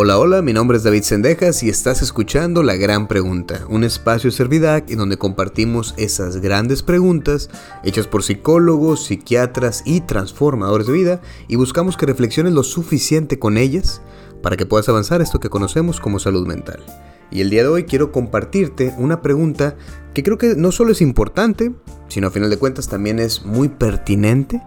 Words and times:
Hola, 0.00 0.16
hola, 0.16 0.42
mi 0.42 0.52
nombre 0.52 0.76
es 0.76 0.84
David 0.84 1.02
Sendejas 1.02 1.64
y 1.64 1.68
estás 1.68 2.02
escuchando 2.02 2.62
La 2.62 2.76
Gran 2.76 3.08
Pregunta, 3.08 3.66
un 3.68 3.82
espacio 3.82 4.30
Servidac 4.30 4.88
en 4.92 4.98
donde 4.98 5.16
compartimos 5.16 5.92
esas 5.96 6.36
grandes 6.36 6.84
preguntas 6.84 7.50
hechas 7.82 8.06
por 8.06 8.22
psicólogos, 8.22 9.06
psiquiatras 9.06 9.82
y 9.84 10.02
transformadores 10.02 10.86
de 10.86 10.92
vida 10.92 11.20
y 11.48 11.56
buscamos 11.56 11.96
que 11.96 12.06
reflexiones 12.06 12.52
lo 12.52 12.62
suficiente 12.62 13.40
con 13.40 13.56
ellas 13.58 14.00
para 14.40 14.56
que 14.56 14.66
puedas 14.66 14.88
avanzar 14.88 15.20
esto 15.20 15.40
que 15.40 15.50
conocemos 15.50 15.98
como 15.98 16.20
salud 16.20 16.46
mental. 16.46 16.78
Y 17.32 17.40
el 17.40 17.50
día 17.50 17.64
de 17.64 17.68
hoy 17.68 17.82
quiero 17.82 18.12
compartirte 18.12 18.94
una 18.98 19.20
pregunta 19.20 19.76
que 20.14 20.22
creo 20.22 20.38
que 20.38 20.54
no 20.54 20.70
solo 20.70 20.92
es 20.92 21.00
importante, 21.00 21.72
sino 22.06 22.28
a 22.28 22.30
final 22.30 22.50
de 22.50 22.56
cuentas 22.56 22.88
también 22.88 23.18
es 23.18 23.44
muy 23.44 23.68
pertinente 23.68 24.62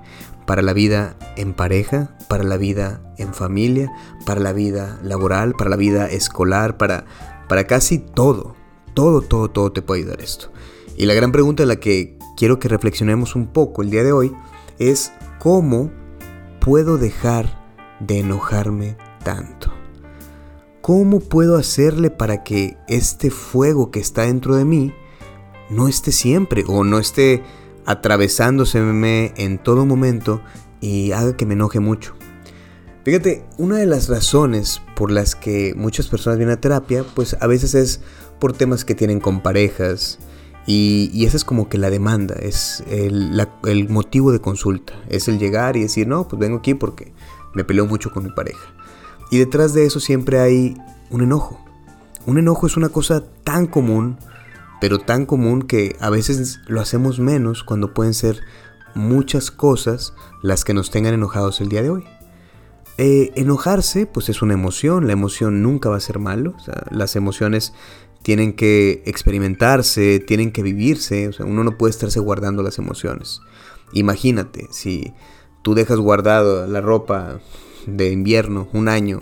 para 0.46 0.62
la 0.62 0.74
vida 0.74 1.16
en 1.36 1.54
pareja, 1.54 2.16
para 2.28 2.44
la 2.44 2.58
vida 2.58 3.02
en 3.18 3.34
familia, 3.34 3.92
para 4.26 4.40
la 4.40 4.54
vida 4.54 5.00
laboral, 5.04 5.54
para 5.54 5.70
la 5.70 5.76
vida 5.76 6.08
escolar, 6.08 6.78
para, 6.78 7.06
para 7.48 7.66
casi 7.66 8.00
todo. 8.00 8.56
Todo, 8.94 9.22
todo, 9.22 9.50
todo 9.50 9.72
te 9.72 9.82
puede 9.82 10.02
ayudar 10.02 10.22
esto. 10.22 10.52
Y 10.98 11.06
la 11.06 11.14
gran 11.14 11.32
pregunta 11.32 11.64
en 11.64 11.70
la 11.70 11.78
que 11.78 12.18
quiero 12.36 12.60
que 12.60 12.68
reflexionemos 12.68 13.36
un 13.36 13.48
poco 13.48 13.82
el 13.82 13.90
día 13.90 14.04
de 14.04 14.12
hoy 14.12 14.34
es 14.80 15.14
cómo 15.40 15.92
puedo 16.60 16.98
dejar 16.98 17.62
de 18.00 18.20
enojarme 18.20 18.98
tanto. 19.24 19.72
¿Cómo 20.82 21.20
puedo 21.20 21.58
hacerle 21.58 22.10
para 22.10 22.44
que 22.44 22.78
este 22.88 23.30
fuego 23.30 23.92
que 23.92 24.00
está 24.00 24.24
dentro 24.24 24.56
de 24.56 24.66
mí 24.66 24.94
no 25.70 25.88
esté 25.88 26.12
siempre 26.12 26.64
o 26.68 26.84
no 26.84 27.00
esté 27.00 27.44
atravesándoseme 27.86 29.34
en 29.38 29.58
todo 29.58 29.86
momento 29.86 30.42
y 30.80 31.12
haga 31.12 31.36
que 31.36 31.46
me 31.46 31.54
enoje 31.54 31.80
mucho? 31.80 32.16
Fíjate, 33.04 33.44
una 33.58 33.78
de 33.78 33.88
las 33.88 34.10
razones 34.10 34.82
por 34.96 35.12
las 35.12 35.36
que 35.36 35.74
muchas 35.76 36.08
personas 36.08 36.38
vienen 36.38 36.58
a 36.58 36.62
terapia, 36.62 37.04
pues 37.16 37.36
a 37.40 37.48
veces 37.48 37.74
es 37.74 38.02
por 38.40 38.54
temas 38.54 38.86
que 38.86 38.94
tienen 38.94 39.20
con 39.20 39.42
parejas 39.42 40.20
y, 40.68 41.26
esa 41.26 41.38
es 41.38 41.46
como 41.46 41.68
que 41.68 41.80
la 41.80 41.90
demanda, 41.90 42.36
es 42.36 42.84
el, 42.88 43.48
el 43.64 43.90
motivo 43.90 44.32
de 44.32 44.40
consulta, 44.40 44.94
es 45.10 45.28
el 45.28 45.40
llegar 45.40 45.76
y 45.76 45.82
decir, 45.82 46.08
no, 46.08 46.28
pues 46.28 46.40
vengo 46.40 46.58
aquí 46.58 46.76
porque 46.76 47.14
me 47.56 47.64
peleo 47.64 47.88
mucho 47.88 48.12
con 48.12 48.24
mi 48.24 48.32
pareja. 48.32 48.74
Y 49.32 49.40
detrás 49.40 49.74
de 49.74 49.86
eso 49.86 50.00
siempre 50.00 50.40
hay 50.40 50.78
un 51.10 51.24
enojo. 51.24 51.60
Un 52.26 52.38
enojo 52.38 52.68
es 52.68 52.78
una 52.78 52.90
cosa 52.90 53.24
tan 53.44 53.66
común, 53.66 54.18
pero 54.82 55.00
tan 55.00 55.28
común 55.28 55.62
que 55.62 55.96
a 56.00 56.10
veces 56.10 56.60
lo 56.66 56.82
hacemos 56.82 57.20
menos 57.20 57.64
cuando 57.64 57.94
pueden 57.94 58.16
ser 58.16 58.42
muchas 58.96 59.52
cosas 59.52 60.16
las 60.42 60.66
que 60.66 60.74
nos 60.74 60.90
tengan 60.90 61.14
enojados 61.14 61.62
el 61.62 61.70
día 61.70 61.84
de 61.84 61.92
hoy. 61.92 62.04
Eh, 62.98 63.32
enojarse, 63.36 64.08
pues 64.08 64.28
es 64.28 64.42
una 64.42 64.56
emoción, 64.56 65.06
la 65.06 65.14
emoción 65.14 65.62
nunca 65.62 65.90
va 65.90 65.98
a 65.98 66.02
ser 66.02 66.18
malo, 66.18 66.56
las 66.90 67.16
emociones 67.16 67.74
tienen 68.24 68.54
que 68.54 69.04
experimentarse, 69.06 70.20
tienen 70.20 70.52
que 70.52 70.64
vivirse, 70.64 71.28
o 71.28 71.34
sea, 71.34 71.46
uno 71.46 71.64
no 71.64 71.78
puede 71.78 71.92
estarse 71.92 72.20
guardando 72.20 72.64
las 72.64 72.80
emociones. 72.80 73.40
Imagínate, 73.94 74.68
si 74.72 75.14
tú 75.62 75.76
dejas 75.76 76.00
guardado 76.00 76.66
la 76.66 76.82
ropa 76.82 77.40
de 77.86 78.12
invierno, 78.12 78.68
un 78.74 78.88
año, 78.88 79.22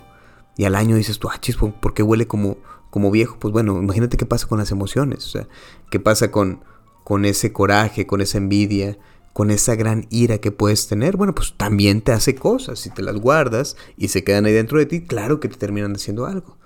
y 0.56 0.64
al 0.64 0.76
año 0.76 0.96
dices 0.96 1.20
tú, 1.20 1.30
ah, 1.30 1.40
chis, 1.40 1.58
¿por 1.58 1.94
qué 1.94 2.02
huele 2.02 2.28
como, 2.28 2.58
como 2.90 3.12
viejo? 3.12 3.38
Pues 3.40 3.52
bueno, 3.52 3.78
imagínate 3.78 4.18
qué 4.18 4.26
pasa 4.26 4.48
con 4.48 4.60
las 4.60 4.72
emociones, 4.72 5.26
o 5.26 5.30
sea, 5.30 5.48
qué 5.90 6.00
pasa 6.00 6.32
con, 6.32 6.64
con 7.04 7.26
ese 7.26 7.52
coraje, 7.54 8.08
con 8.08 8.22
esa 8.22 8.38
envidia, 8.38 8.98
con 9.34 9.52
esa 9.52 9.76
gran 9.76 10.08
ira 10.10 10.40
que 10.40 10.52
puedes 10.52 10.88
tener, 10.88 11.16
bueno, 11.18 11.34
pues 11.34 11.54
también 11.56 12.02
te 12.02 12.12
hace 12.12 12.36
cosas, 12.36 12.80
si 12.80 12.90
te 12.90 13.02
las 13.02 13.16
guardas 13.16 13.78
y 13.98 14.10
se 14.10 14.24
quedan 14.24 14.46
ahí 14.46 14.54
dentro 14.54 14.80
de 14.80 14.86
ti, 14.86 15.02
claro 15.02 15.40
que 15.40 15.48
te 15.48 15.58
terminan 15.58 15.96
haciendo 15.96 16.26
algo. 16.26 16.58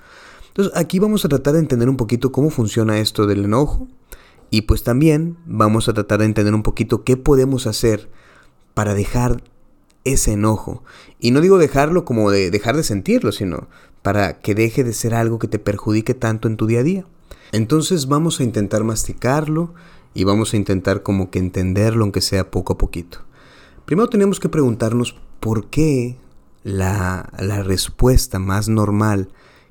Entonces 0.48 0.74
aquí 0.76 1.00
vamos 1.00 1.26
a 1.26 1.30
tratar 1.30 1.54
de 1.54 1.60
entender 1.60 1.90
un 1.90 1.98
poquito 1.98 2.32
cómo 2.32 2.50
funciona 2.50 3.00
esto 3.00 3.26
del 3.26 3.46
enojo 3.46 3.88
y 4.50 4.64
pues 4.64 4.84
también 4.84 5.38
vamos 5.46 5.90
a 5.90 5.94
tratar 5.94 6.20
de 6.20 6.26
entender 6.26 6.54
un 6.54 6.62
poquito 6.62 7.04
qué 7.04 7.18
podemos 7.18 7.66
hacer 7.66 8.10
para 8.74 8.94
dejar 8.94 9.44
ese 10.04 10.34
enojo. 10.34 10.84
Y 11.20 11.32
no 11.32 11.42
digo 11.42 11.58
dejarlo 11.58 12.06
como 12.06 12.32
de 12.32 12.52
dejar 12.52 12.76
de 12.76 12.84
sentirlo, 12.84 13.32
sino 13.32 13.68
para 14.02 14.40
que 14.40 14.56
deje 14.56 14.84
de 14.84 14.94
ser 14.94 15.14
algo 15.16 15.40
que 15.40 15.48
te 15.48 15.60
perjudique 15.60 16.14
tanto 16.14 16.48
en 16.48 16.58
tu 16.58 16.68
día 16.68 16.82
a 16.82 16.84
día. 16.84 17.06
Entonces 17.52 18.08
vamos 18.08 18.40
a 18.40 18.44
intentar 18.44 18.84
masticarlo 18.84 19.74
y 20.14 20.24
vamos 20.24 20.54
a 20.54 20.58
intentar 20.58 21.04
como 21.04 21.30
que 21.30 21.40
entenderlo 21.40 22.04
aunque 22.04 22.22
sea 22.22 22.52
poco 22.52 22.74
a 22.74 22.78
poquito. 22.78 23.20
Primero 23.86 24.10
tenemos 24.10 24.40
que 24.40 24.50
preguntarnos 24.50 25.16
por 25.40 25.70
qué 25.70 26.18
la, 26.64 27.30
la 27.40 27.64
respuesta 27.64 28.40
más 28.40 28.70
normal 28.70 29.30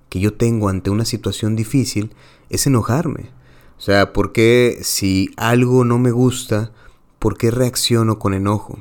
que 0.09 0.21
yo 0.21 0.35
tengo 0.35 0.69
ante 0.69 0.91
una 0.91 1.05
situación 1.05 1.57
difícil 1.57 2.15
es 2.51 2.67
enojarme. 2.67 3.31
O 3.79 3.81
sea, 3.81 4.13
¿por 4.13 4.33
qué 4.33 4.79
si 4.83 5.31
algo 5.37 5.85
no 5.85 5.99
me 5.99 6.11
gusta, 6.11 6.73
por 7.19 7.37
qué 7.37 7.51
reacciono 7.51 8.19
con 8.19 8.35
enojo? 8.35 8.79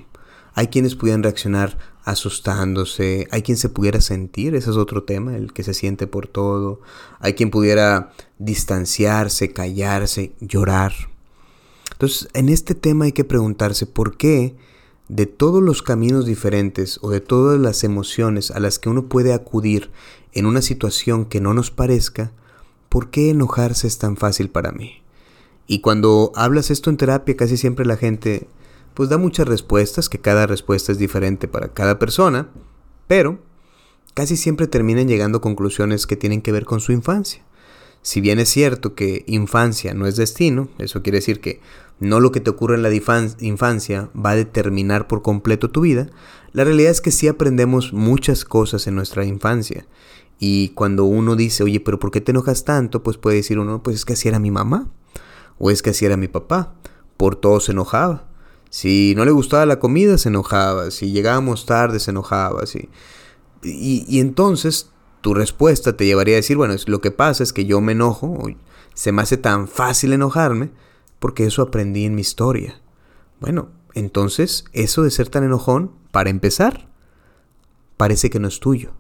Hay 0.53 0.67
quienes 0.67 0.95
pudieran 0.95 1.23
reaccionar 1.23 1.77
asustándose, 2.03 3.27
hay 3.31 3.41
quien 3.41 3.57
se 3.57 3.69
pudiera 3.69 4.01
sentir, 4.01 4.55
ese 4.55 4.71
es 4.71 4.77
otro 4.77 5.03
tema, 5.03 5.35
el 5.35 5.53
que 5.53 5.63
se 5.63 5.73
siente 5.73 6.07
por 6.07 6.27
todo, 6.27 6.81
hay 7.19 7.33
quien 7.33 7.51
pudiera 7.51 8.11
distanciarse, 8.39 9.53
callarse, 9.53 10.33
llorar. 10.39 10.93
Entonces, 11.91 12.29
en 12.33 12.49
este 12.49 12.73
tema 12.73 13.05
hay 13.05 13.11
que 13.11 13.23
preguntarse 13.23 13.85
por 13.85 14.17
qué 14.17 14.55
de 15.07 15.25
todos 15.25 15.61
los 15.61 15.83
caminos 15.83 16.25
diferentes 16.25 16.97
o 17.01 17.11
de 17.11 17.19
todas 17.19 17.59
las 17.59 17.83
emociones 17.83 18.49
a 18.49 18.59
las 18.59 18.79
que 18.79 18.89
uno 18.89 19.07
puede 19.07 19.33
acudir 19.33 19.91
en 20.33 20.45
una 20.45 20.61
situación 20.61 21.25
que 21.25 21.41
no 21.41 21.53
nos 21.53 21.69
parezca, 21.69 22.31
¿por 22.89 23.09
qué 23.09 23.29
enojarse 23.29 23.87
es 23.87 23.97
tan 23.97 24.17
fácil 24.17 24.49
para 24.49 24.71
mí? 24.71 25.03
Y 25.67 25.81
cuando 25.81 26.31
hablas 26.35 26.71
esto 26.71 26.89
en 26.89 26.97
terapia, 26.97 27.37
casi 27.37 27.57
siempre 27.57 27.85
la 27.85 27.97
gente 27.97 28.47
pues 28.93 29.09
da 29.09 29.17
muchas 29.17 29.47
respuestas, 29.47 30.09
que 30.09 30.19
cada 30.19 30.47
respuesta 30.47 30.91
es 30.91 30.97
diferente 30.97 31.47
para 31.47 31.73
cada 31.73 31.99
persona, 31.99 32.49
pero 33.07 33.39
casi 34.13 34.37
siempre 34.37 34.67
terminan 34.67 35.07
llegando 35.07 35.39
a 35.39 35.41
conclusiones 35.41 36.07
que 36.07 36.15
tienen 36.15 36.41
que 36.41 36.51
ver 36.51 36.65
con 36.65 36.79
su 36.79 36.91
infancia. 36.91 37.43
Si 38.01 38.19
bien 38.19 38.39
es 38.39 38.49
cierto 38.49 38.95
que 38.95 39.23
infancia 39.27 39.93
no 39.93 40.07
es 40.07 40.15
destino, 40.15 40.69
eso 40.79 41.03
quiere 41.03 41.19
decir 41.19 41.39
que 41.39 41.61
no 41.99 42.19
lo 42.19 42.31
que 42.31 42.39
te 42.39 42.49
ocurre 42.49 42.75
en 42.75 42.81
la 42.81 42.91
infancia 43.39 44.09
va 44.13 44.31
a 44.31 44.35
determinar 44.35 45.07
por 45.07 45.21
completo 45.21 45.69
tu 45.69 45.81
vida, 45.81 46.09
la 46.51 46.63
realidad 46.63 46.91
es 46.91 46.99
que 46.99 47.11
sí 47.11 47.27
aprendemos 47.27 47.93
muchas 47.93 48.43
cosas 48.43 48.87
en 48.87 48.95
nuestra 48.95 49.23
infancia. 49.23 49.85
Y 50.39 50.69
cuando 50.69 51.05
uno 51.05 51.35
dice, 51.35 51.63
oye, 51.63 51.79
pero 51.79 51.99
¿por 51.99 52.09
qué 52.09 52.19
te 52.19 52.31
enojas 52.31 52.65
tanto? 52.65 53.03
Pues 53.03 53.17
puede 53.17 53.37
decir 53.37 53.59
uno, 53.59 53.83
pues 53.83 53.97
es 53.97 54.05
que 54.05 54.13
así 54.13 54.27
era 54.27 54.39
mi 54.39 54.49
mamá, 54.49 54.89
o 55.59 55.69
es 55.69 55.83
que 55.83 55.91
así 55.91 56.03
era 56.05 56.17
mi 56.17 56.27
papá, 56.27 56.73
por 57.17 57.35
todo 57.35 57.59
se 57.59 57.71
enojaba. 57.71 58.30
Si 58.71 59.13
no 59.15 59.25
le 59.25 59.31
gustaba 59.31 59.65
la 59.65 59.79
comida, 59.79 60.17
se 60.17 60.29
enojaba. 60.29 60.91
Si 60.91 61.11
llegábamos 61.11 61.65
tarde, 61.65 61.99
se 61.99 62.11
enojaba. 62.11 62.63
Y, 63.61 64.05
y 64.07 64.19
entonces 64.19 64.89
tu 65.19 65.33
respuesta 65.33 65.95
te 65.95 66.05
llevaría 66.05 66.35
a 66.35 66.37
decir, 66.37 66.55
bueno, 66.55 66.73
lo 66.87 67.01
que 67.01 67.11
pasa 67.11 67.43
es 67.43 67.51
que 67.51 67.65
yo 67.65 67.81
me 67.81 67.91
enojo, 67.91 68.47
se 68.93 69.11
me 69.11 69.21
hace 69.21 69.35
tan 69.35 69.67
fácil 69.67 70.13
enojarme, 70.13 70.71
porque 71.19 71.45
eso 71.45 71.61
aprendí 71.61 72.05
en 72.05 72.15
mi 72.15 72.21
historia. 72.21 72.81
Bueno, 73.41 73.69
entonces 73.93 74.63
eso 74.71 75.03
de 75.03 75.11
ser 75.11 75.27
tan 75.27 75.43
enojón, 75.43 75.91
para 76.11 76.29
empezar, 76.29 76.89
parece 77.97 78.29
que 78.29 78.39
no 78.39 78.47
es 78.47 78.61
tuyo. 78.61 78.93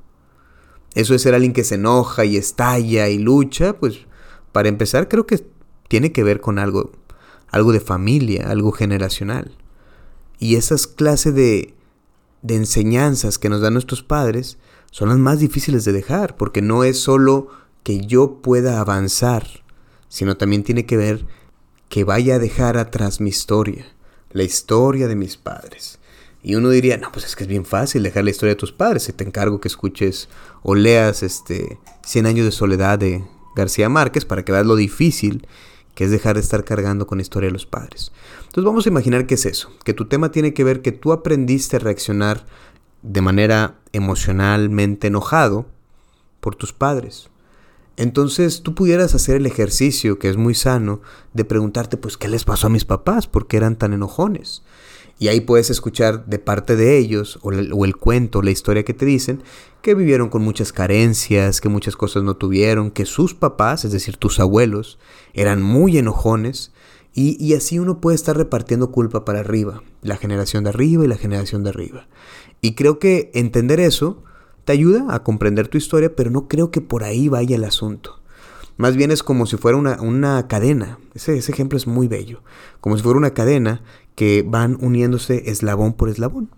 Eso 0.95 1.13
de 1.13 1.19
ser 1.19 1.33
alguien 1.33 1.53
que 1.53 1.63
se 1.63 1.75
enoja 1.75 2.25
y 2.25 2.35
estalla 2.35 3.07
y 3.07 3.19
lucha, 3.19 3.77
pues 3.79 4.05
para 4.51 4.67
empezar 4.67 5.07
creo 5.07 5.25
que 5.25 5.45
tiene 5.87 6.11
que 6.11 6.23
ver 6.23 6.41
con 6.41 6.59
algo, 6.59 6.91
algo 7.49 7.71
de 7.71 7.79
familia, 7.79 8.49
algo 8.49 8.73
generacional. 8.73 9.57
Y 10.41 10.55
esas 10.55 10.87
clases 10.87 11.35
de, 11.35 11.75
de 12.41 12.55
enseñanzas 12.55 13.37
que 13.37 13.47
nos 13.47 13.61
dan 13.61 13.73
nuestros 13.73 14.01
padres 14.01 14.57
son 14.89 15.09
las 15.09 15.19
más 15.19 15.39
difíciles 15.39 15.85
de 15.85 15.91
dejar, 15.91 16.35
porque 16.35 16.63
no 16.63 16.83
es 16.83 16.99
solo 16.99 17.49
que 17.83 18.07
yo 18.07 18.41
pueda 18.41 18.81
avanzar, 18.81 19.45
sino 20.09 20.37
también 20.37 20.63
tiene 20.63 20.87
que 20.87 20.97
ver 20.97 21.27
que 21.89 22.03
vaya 22.05 22.35
a 22.35 22.39
dejar 22.39 22.77
atrás 22.77 23.21
mi 23.21 23.29
historia, 23.29 23.85
la 24.31 24.41
historia 24.41 25.07
de 25.07 25.15
mis 25.15 25.37
padres. 25.37 25.99
Y 26.41 26.55
uno 26.55 26.71
diría, 26.71 26.97
no, 26.97 27.11
pues 27.11 27.25
es 27.25 27.35
que 27.35 27.43
es 27.43 27.47
bien 27.47 27.63
fácil 27.63 28.01
dejar 28.01 28.23
la 28.23 28.31
historia 28.31 28.55
de 28.55 28.59
tus 28.59 28.71
padres. 28.71 29.03
Si 29.03 29.13
te 29.13 29.23
encargo 29.23 29.61
que 29.61 29.67
escuches 29.67 30.27
o 30.63 30.73
leas 30.73 31.21
este 31.21 31.77
100 32.03 32.25
años 32.25 32.45
de 32.45 32.51
soledad 32.51 32.97
de 32.97 33.23
García 33.55 33.89
Márquez 33.89 34.25
para 34.25 34.43
que 34.43 34.51
veas 34.51 34.65
lo 34.65 34.75
difícil 34.75 35.47
que 35.93 36.05
es 36.05 36.09
dejar 36.09 36.33
de 36.33 36.41
estar 36.41 36.63
cargando 36.63 37.05
con 37.05 37.19
la 37.19 37.21
historia 37.21 37.49
de 37.49 37.53
los 37.53 37.67
padres. 37.67 38.11
Entonces 38.51 38.65
vamos 38.65 38.85
a 38.85 38.89
imaginar 38.89 39.27
que 39.27 39.35
es 39.35 39.45
eso, 39.45 39.71
que 39.85 39.93
tu 39.93 40.09
tema 40.09 40.29
tiene 40.29 40.53
que 40.53 40.65
ver 40.65 40.81
que 40.81 40.91
tú 40.91 41.13
aprendiste 41.13 41.77
a 41.77 41.79
reaccionar 41.79 42.45
de 43.01 43.21
manera 43.21 43.79
emocionalmente 43.93 45.07
enojado 45.07 45.67
por 46.41 46.55
tus 46.55 46.73
padres. 46.73 47.29
Entonces 47.95 48.61
tú 48.61 48.75
pudieras 48.75 49.15
hacer 49.15 49.37
el 49.37 49.45
ejercicio, 49.45 50.19
que 50.19 50.27
es 50.27 50.35
muy 50.35 50.53
sano, 50.53 50.99
de 51.33 51.45
preguntarte, 51.45 51.95
pues, 51.95 52.17
¿qué 52.17 52.27
les 52.27 52.43
pasó 52.43 52.67
a 52.67 52.69
mis 52.69 52.83
papás? 52.83 53.25
¿Por 53.25 53.47
qué 53.47 53.55
eran 53.55 53.77
tan 53.77 53.93
enojones? 53.93 54.63
Y 55.17 55.29
ahí 55.29 55.39
puedes 55.39 55.69
escuchar 55.69 56.25
de 56.25 56.37
parte 56.37 56.75
de 56.75 56.97
ellos, 56.97 57.39
o, 57.43 57.53
el 57.53 57.95
cuento, 57.95 58.41
la 58.41 58.51
historia 58.51 58.83
que 58.83 58.93
te 58.93 59.05
dicen, 59.05 59.43
que 59.81 59.95
vivieron 59.95 60.27
con 60.27 60.41
muchas 60.41 60.73
carencias, 60.73 61.61
que 61.61 61.69
muchas 61.69 61.95
cosas 61.95 62.23
no 62.23 62.35
tuvieron, 62.35 62.91
que 62.91 63.05
sus 63.05 63.33
papás, 63.33 63.85
es 63.85 63.93
decir, 63.93 64.17
tus 64.17 64.41
abuelos, 64.41 64.99
eran 65.33 65.61
muy 65.61 65.97
enojones, 65.97 66.73
y, 67.13 67.53
así 67.55 67.77
uno 67.77 67.99
puede 67.99 68.15
estar 68.15 68.37
repartiendo 68.37 68.91
culpa 68.91 69.25
para 69.25 69.41
arriba, 69.41 69.83
la 70.01 70.15
generación 70.15 70.63
de 70.63 70.69
arriba 70.69 71.03
y 71.03 71.07
la 71.07 71.17
generación 71.17 71.63
de 71.63 71.69
arriba. 71.69 72.07
Y 72.61 72.73
creo 72.73 72.99
que 72.99 73.31
entender 73.33 73.81
eso 73.81 74.23
te 74.63 74.71
ayuda 74.71 75.13
a 75.13 75.23
comprender 75.23 75.67
tu 75.67 75.77
historia, 75.77 76.15
pero 76.15 76.29
no 76.29 76.47
creo 76.47 76.71
que 76.71 76.79
por 76.79 77.03
ahí 77.03 77.27
vaya 77.27 77.55
el 77.55 77.65
asunto. 77.65 78.21
Más 78.77 78.95
bien 78.95 79.11
es 79.11 79.23
como 79.23 79.45
si 79.45 79.57
fuera 79.57 79.77
una, 79.77 80.01
una 80.01 80.47
cadena. 80.47 80.99
Ese, 81.13 81.37
ese, 81.37 81.51
ejemplo 81.51 81.77
es 81.77 81.85
muy 81.85 82.07
bello. 82.07 82.41
Como 82.79 82.95
si 82.95 83.03
fuera 83.03 83.17
una 83.17 83.33
cadena 83.33 83.81
que 84.15 84.45
van 84.47 84.77
uniéndose 84.79 85.49
eslabón 85.49 85.93
por 85.93 86.09
eslabón. 86.09 86.49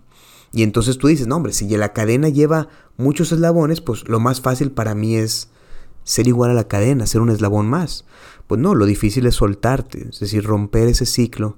Y 0.52 0.62
entonces 0.62 0.98
tú 0.98 1.08
dices, 1.08 1.26
no 1.26 1.36
hombre, 1.36 1.52
si 1.52 1.68
la 1.68 1.92
cadena 1.92 2.28
lleva 2.28 2.68
muchos 2.96 3.32
eslabones, 3.32 3.80
pues 3.80 4.08
lo 4.08 4.20
más 4.20 4.40
fácil 4.40 4.70
para 4.70 4.94
mí 4.94 5.16
es 5.16 5.50
ser 6.04 6.28
igual 6.28 6.50
a 6.50 6.54
la 6.54 6.68
cadena, 6.68 7.06
ser 7.06 7.20
un 7.20 7.30
eslabón 7.30 7.66
más. 7.66 8.04
Pues 8.46 8.60
no, 8.60 8.74
lo 8.74 8.86
difícil 8.86 9.26
es 9.26 9.36
soltarte, 9.36 10.08
es 10.10 10.20
decir, 10.20 10.44
romper 10.44 10.88
ese 10.88 11.06
ciclo 11.06 11.56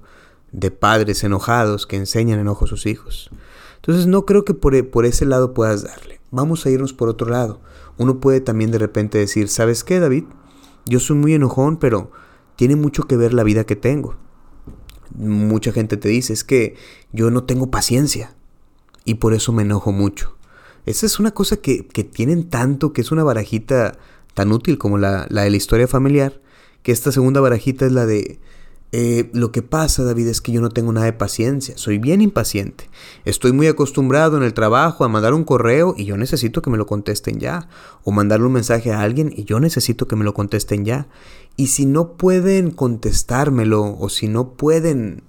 de 0.51 0.71
padres 0.71 1.23
enojados 1.23 1.85
que 1.85 1.97
enseñan 1.97 2.39
enojo 2.39 2.65
a 2.65 2.67
sus 2.67 2.85
hijos. 2.85 3.29
Entonces 3.75 4.07
no 4.07 4.25
creo 4.25 4.45
que 4.45 4.53
por, 4.53 4.89
por 4.89 5.05
ese 5.05 5.25
lado 5.25 5.53
puedas 5.53 5.83
darle. 5.83 6.19
Vamos 6.31 6.65
a 6.65 6.69
irnos 6.69 6.93
por 6.93 7.09
otro 7.09 7.29
lado. 7.29 7.61
Uno 7.97 8.19
puede 8.19 8.41
también 8.41 8.71
de 8.71 8.77
repente 8.77 9.17
decir, 9.17 9.49
¿sabes 9.49 9.83
qué, 9.83 9.99
David? 9.99 10.25
Yo 10.85 10.99
soy 10.99 11.17
muy 11.17 11.33
enojón, 11.33 11.77
pero 11.77 12.11
tiene 12.55 12.75
mucho 12.75 13.03
que 13.03 13.17
ver 13.17 13.33
la 13.33 13.43
vida 13.43 13.65
que 13.65 13.75
tengo. 13.75 14.15
Mucha 15.15 15.71
gente 15.71 15.97
te 15.97 16.09
dice, 16.09 16.33
es 16.33 16.43
que 16.43 16.75
yo 17.11 17.31
no 17.31 17.43
tengo 17.43 17.71
paciencia 17.71 18.35
y 19.05 19.15
por 19.15 19.33
eso 19.33 19.51
me 19.53 19.63
enojo 19.63 19.91
mucho. 19.91 20.35
Esa 20.85 21.05
es 21.05 21.19
una 21.19 21.31
cosa 21.31 21.57
que, 21.57 21.83
tienen 21.83 22.49
tanto, 22.49 22.93
que 22.93 23.01
es 23.01 23.11
una 23.11 23.23
barajita 23.23 23.97
tan 24.33 24.51
útil 24.51 24.77
como 24.77 24.97
la, 24.97 25.27
la 25.29 25.43
de 25.43 25.49
la 25.49 25.57
historia 25.57 25.87
familiar, 25.87 26.41
que 26.87 26.93
esta 26.93 27.11
segunda 27.11 27.41
barajita 27.41 27.85
es 27.85 27.91
la 27.91 28.05
de 28.05 28.39
eh, 28.93 29.29
lo 29.33 29.51
que 29.51 29.61
pasa, 29.61 30.05
David, 30.05 30.29
es 30.29 30.39
que 30.39 30.53
yo 30.53 30.61
no 30.61 30.69
tengo 30.69 30.93
nada 30.93 31.05
de 31.05 31.11
paciencia, 31.11 31.77
soy 31.77 31.97
bien 31.97 32.21
impaciente. 32.21 32.89
Estoy 33.25 33.51
muy 33.51 33.67
acostumbrado 33.67 34.37
en 34.37 34.43
el 34.43 34.53
trabajo 34.53 35.03
a 35.03 35.09
mandar 35.09 35.33
un 35.33 35.43
correo 35.43 35.95
y 35.97 36.05
yo 36.05 36.15
necesito 36.15 36.61
que 36.61 36.69
me 36.69 36.77
lo 36.77 36.85
contesten 36.85 37.41
ya. 37.41 37.67
O 38.05 38.13
mandarle 38.13 38.45
un 38.45 38.53
mensaje 38.53 38.93
a 38.93 39.01
alguien 39.01 39.33
y 39.35 39.43
yo 39.43 39.59
necesito 39.59 40.07
que 40.07 40.15
me 40.15 40.23
lo 40.23 40.33
contesten 40.33 40.85
ya. 40.85 41.09
Y 41.57 41.67
si 41.67 41.85
no 41.85 42.13
pueden 42.13 42.71
contestármelo 42.71 43.97
o 43.99 44.07
si 44.07 44.29
no 44.29 44.53
pueden 44.53 45.23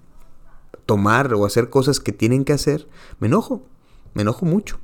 tomar 0.87 1.35
o 1.35 1.45
hacer 1.45 1.71
cosas 1.71 1.99
que 1.99 2.13
tienen 2.13 2.45
que 2.45 2.53
hacer, 2.53 2.87
me 3.19 3.27
enojo, 3.27 3.65
me 4.15 4.23
enojo 4.23 4.47
mucho. 4.47 4.79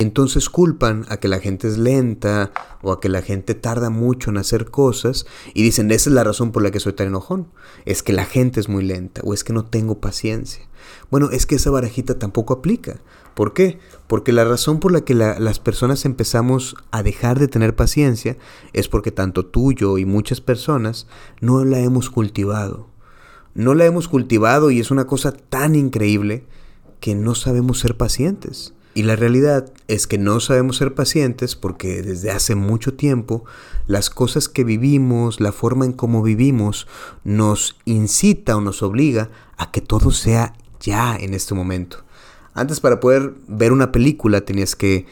Entonces 0.00 0.48
culpan 0.48 1.04
a 1.10 1.18
que 1.18 1.28
la 1.28 1.40
gente 1.40 1.68
es 1.68 1.76
lenta 1.76 2.52
o 2.80 2.90
a 2.90 3.02
que 3.02 3.10
la 3.10 3.20
gente 3.20 3.54
tarda 3.54 3.90
mucho 3.90 4.30
en 4.30 4.38
hacer 4.38 4.70
cosas 4.70 5.26
y 5.52 5.62
dicen, 5.62 5.90
esa 5.90 6.08
es 6.08 6.14
la 6.14 6.24
razón 6.24 6.52
por 6.52 6.62
la 6.62 6.70
que 6.70 6.80
soy 6.80 6.94
tan 6.94 7.08
enojón. 7.08 7.48
Es 7.84 8.02
que 8.02 8.14
la 8.14 8.24
gente 8.24 8.60
es 8.60 8.70
muy 8.70 8.82
lenta 8.82 9.20
o 9.24 9.34
es 9.34 9.44
que 9.44 9.52
no 9.52 9.66
tengo 9.66 10.00
paciencia. 10.00 10.66
Bueno, 11.10 11.28
es 11.30 11.44
que 11.44 11.56
esa 11.56 11.70
barajita 11.70 12.18
tampoco 12.18 12.54
aplica. 12.54 13.02
¿Por 13.34 13.52
qué? 13.52 13.78
Porque 14.06 14.32
la 14.32 14.46
razón 14.46 14.80
por 14.80 14.90
la 14.90 15.02
que 15.02 15.12
las 15.14 15.58
personas 15.58 16.06
empezamos 16.06 16.76
a 16.92 17.02
dejar 17.02 17.38
de 17.38 17.48
tener 17.48 17.76
paciencia 17.76 18.38
es 18.72 18.88
porque 18.88 19.10
tanto 19.10 19.44
tú, 19.44 19.74
yo 19.74 19.98
y 19.98 20.06
muchas 20.06 20.40
personas 20.40 21.08
no 21.42 21.62
la 21.66 21.78
hemos 21.78 22.08
cultivado. 22.08 22.88
No 23.52 23.74
la 23.74 23.84
hemos 23.84 24.08
cultivado 24.08 24.70
y 24.70 24.80
es 24.80 24.90
una 24.90 25.06
cosa 25.06 25.32
tan 25.32 25.74
increíble 25.74 26.46
que 27.00 27.14
no 27.14 27.34
sabemos 27.34 27.80
ser 27.80 27.98
pacientes. 27.98 28.72
Y 28.92 29.04
la 29.04 29.14
realidad 29.14 29.72
es 29.86 30.06
que 30.06 30.18
no 30.18 30.40
sabemos 30.40 30.78
ser 30.78 30.94
pacientes 30.94 31.54
porque 31.54 32.02
desde 32.02 32.30
hace 32.30 32.56
mucho 32.56 32.94
tiempo 32.94 33.44
las 33.86 34.10
cosas 34.10 34.48
que 34.48 34.64
vivimos, 34.64 35.40
la 35.40 35.52
forma 35.52 35.84
en 35.84 35.92
cómo 35.92 36.22
vivimos, 36.22 36.88
nos 37.22 37.76
incita 37.84 38.56
o 38.56 38.60
nos 38.60 38.82
obliga 38.82 39.30
a 39.56 39.70
que 39.70 39.80
todo 39.80 40.10
sea 40.10 40.54
ya 40.80 41.16
en 41.16 41.34
este 41.34 41.54
momento. 41.54 41.98
Antes 42.52 42.80
para 42.80 42.98
poder 42.98 43.34
ver 43.46 43.72
una 43.72 43.92
película 43.92 44.40
tenías 44.40 44.74
que, 44.74 45.06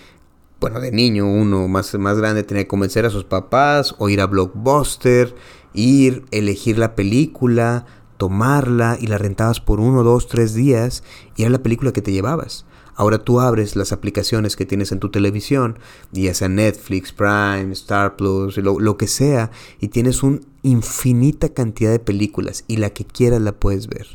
bueno, 0.60 0.80
de 0.80 0.90
niño 0.90 1.30
uno 1.30 1.68
más, 1.68 1.94
más 1.94 2.18
grande 2.18 2.42
tenía 2.42 2.64
que 2.64 2.68
convencer 2.68 3.06
a 3.06 3.10
sus 3.10 3.24
papás 3.24 3.94
o 3.98 4.08
ir 4.08 4.20
a 4.20 4.26
Blockbuster, 4.26 5.36
ir, 5.72 6.24
elegir 6.32 6.78
la 6.78 6.96
película, 6.96 7.86
tomarla 8.16 8.98
y 9.00 9.06
la 9.06 9.18
rentabas 9.18 9.60
por 9.60 9.78
uno, 9.78 10.02
dos, 10.02 10.26
tres 10.26 10.54
días 10.54 11.04
y 11.36 11.42
era 11.42 11.50
la 11.52 11.62
película 11.62 11.92
que 11.92 12.02
te 12.02 12.12
llevabas. 12.12 12.66
Ahora 12.98 13.18
tú 13.20 13.40
abres 13.40 13.76
las 13.76 13.92
aplicaciones 13.92 14.56
que 14.56 14.66
tienes 14.66 14.90
en 14.90 14.98
tu 14.98 15.08
televisión, 15.08 15.78
ya 16.10 16.34
sea 16.34 16.48
Netflix, 16.48 17.12
Prime, 17.12 17.72
Star 17.72 18.16
Plus, 18.16 18.56
lo, 18.56 18.80
lo 18.80 18.96
que 18.96 19.06
sea, 19.06 19.52
y 19.78 19.86
tienes 19.86 20.24
una 20.24 20.40
infinita 20.64 21.48
cantidad 21.48 21.92
de 21.92 22.00
películas 22.00 22.64
y 22.66 22.78
la 22.78 22.90
que 22.90 23.04
quieras 23.04 23.40
la 23.40 23.52
puedes 23.52 23.86
ver. 23.86 24.08